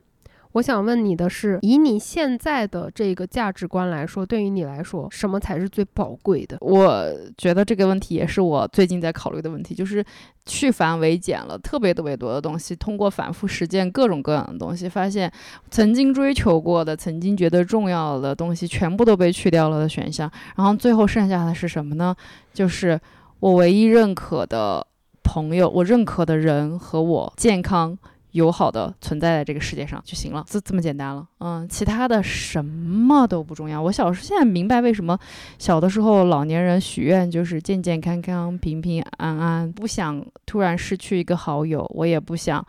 [0.57, 6.57] 我想问你的是，以你现在的这个价值观来说，对于你来说，什么才是最宝贵的？
[6.61, 10.03] 我觉得这个问题也是我最近在考虑的问题，就是
[10.47, 15.31] 去繁为简了，特别特别多的东西，通过反复实践各种各样的东西，发现
[15.69, 22.15] 曾经追求过的、曾经觉得重要的东西，全部都被去掉了的选项，然后最后剩下的是什么呢？
[22.51, 22.99] 就是
[23.39, 24.87] 我唯一认可的
[25.23, 27.95] 朋友，我认可的人和我健康。
[28.37, 31.27] 友好的存在在这个世界上就行了，这这么简单了。
[31.39, 33.81] 嗯，其他的什么都不重要。
[33.81, 35.17] 我小时候现在明白为什么
[35.57, 42.65] 小的时候老年人许愿就是健健康康、平平安安，不想突然失去一个好友，我也不想，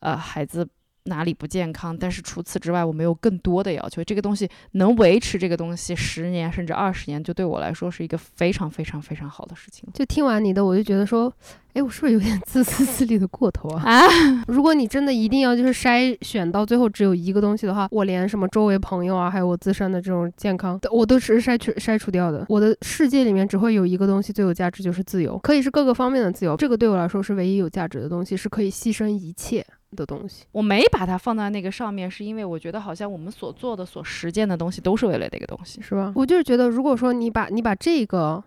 [0.00, 0.68] 呃，孩子。
[1.04, 1.96] 哪里不健康？
[1.96, 4.02] 但是除此之外，我没有更多的要求。
[4.04, 9.88] 这个东西能维持这个东西十年甚至二十年，就对我来说是一个非常非常非常好的事情。
[9.92, 11.30] 就听完你的，我就觉得说，
[11.74, 13.82] 哎，我是不是有点 自私自利的过头啊？
[13.84, 14.08] 啊，
[14.48, 22.46] 如果你真的一定要就是筛选到最后只有一个东西的话，我连什么周围朋友啊，还有我自身的这种健康，我都是筛去筛除掉的。
[22.48, 26.56] 我的世界里面只会有一个东西最有价值，就是自由，可以是各个方面的自由。
[26.56, 29.64] 这个对我来说是唯一有价值的东西，是可以牺牲一切。
[29.94, 36.12] 的东西，我没把它放在那个上面，是因为我觉得好像我们所做的、所实践的东西都是为了那个东西，是吧？
[36.14, 38.42] 我就是觉得，如果说你把你把这个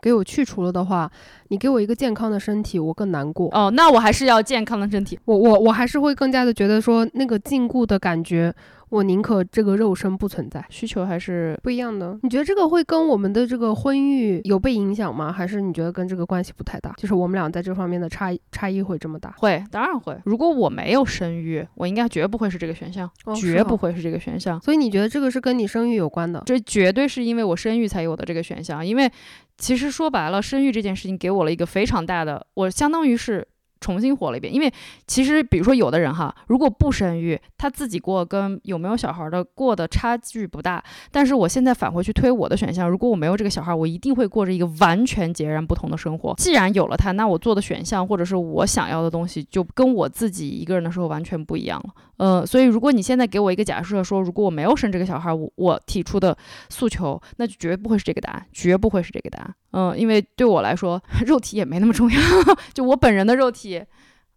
[0.00, 1.10] 给我去除了的话，
[1.48, 3.48] 你给我一个健康的身体，我更难过。
[3.52, 8.54] 哦，那我还是要健康的身体，我我我还是会更加的觉得说那个禁锢的感觉。
[8.88, 12.18] 我宁可这个肉身不存在，需求还是不一样的。
[12.22, 15.32] 你觉得这个会跟我们的这个婚育有被影响吗？
[15.32, 16.92] 还是你觉得跟这个关系不太大？
[16.96, 19.34] 就是我们俩在这方面的差差异会这么大？
[19.38, 20.16] 会，当然会。
[20.24, 24.60] 如果我没有生育，我应该绝不会是这个选项，绝不会是这个选项。
[24.60, 26.42] 所以你觉得这个是跟你生育有关的？
[26.46, 28.86] 这绝对是因为我生育才有的这个选项。
[28.86, 29.10] 因为
[29.58, 33.46] 其实说白了，生育这件事情给我了一个非常大的，我相当于是。
[33.80, 34.72] 重新活了一遍，因为
[35.06, 40.82] 其实比如说有的人哈，如果不生育，他自己过跟有没有小孩的过的差距不大。
[41.10, 46.34] 但是我现在返回去推我的选项，如果我没有这个小孩，我一定会过着一个完全截然不同的生活。
[46.38, 51.94] 既然有了他，那我做的选项或者是我想要的东西，就跟我自己一个人的时候完全不一样了。
[52.16, 56.36] 呃，所以如果你现在给我一个假设说，如果我没有生这个小孩，我我提出的
[56.68, 59.54] 诉求，那就绝不会是这个答案，绝不会是这个答案。
[59.72, 62.20] 嗯，因为对我来说， 肉体也没那么重要，
[62.72, 63.82] 就我本人的肉体。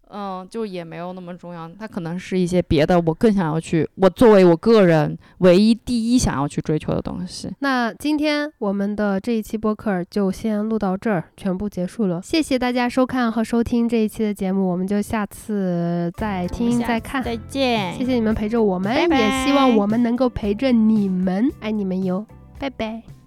[0.09, 7.49] 嗯，就也没有那么重要，它可能是一些别的，我更想要去，我作为我个人唯一第一想要去追求的东西。
[7.59, 12.21] 那今天我们的这一期播客就先录到这儿，全部结束了。
[12.23, 17.93] 谢谢大家收看和收听这一期的节目，我们就下次再听再看，再见。
[17.93, 22.25] 谢谢你们陪着我们，也希望我们能够陪着你们，爱你们哟，
[22.57, 23.18] 拜拜。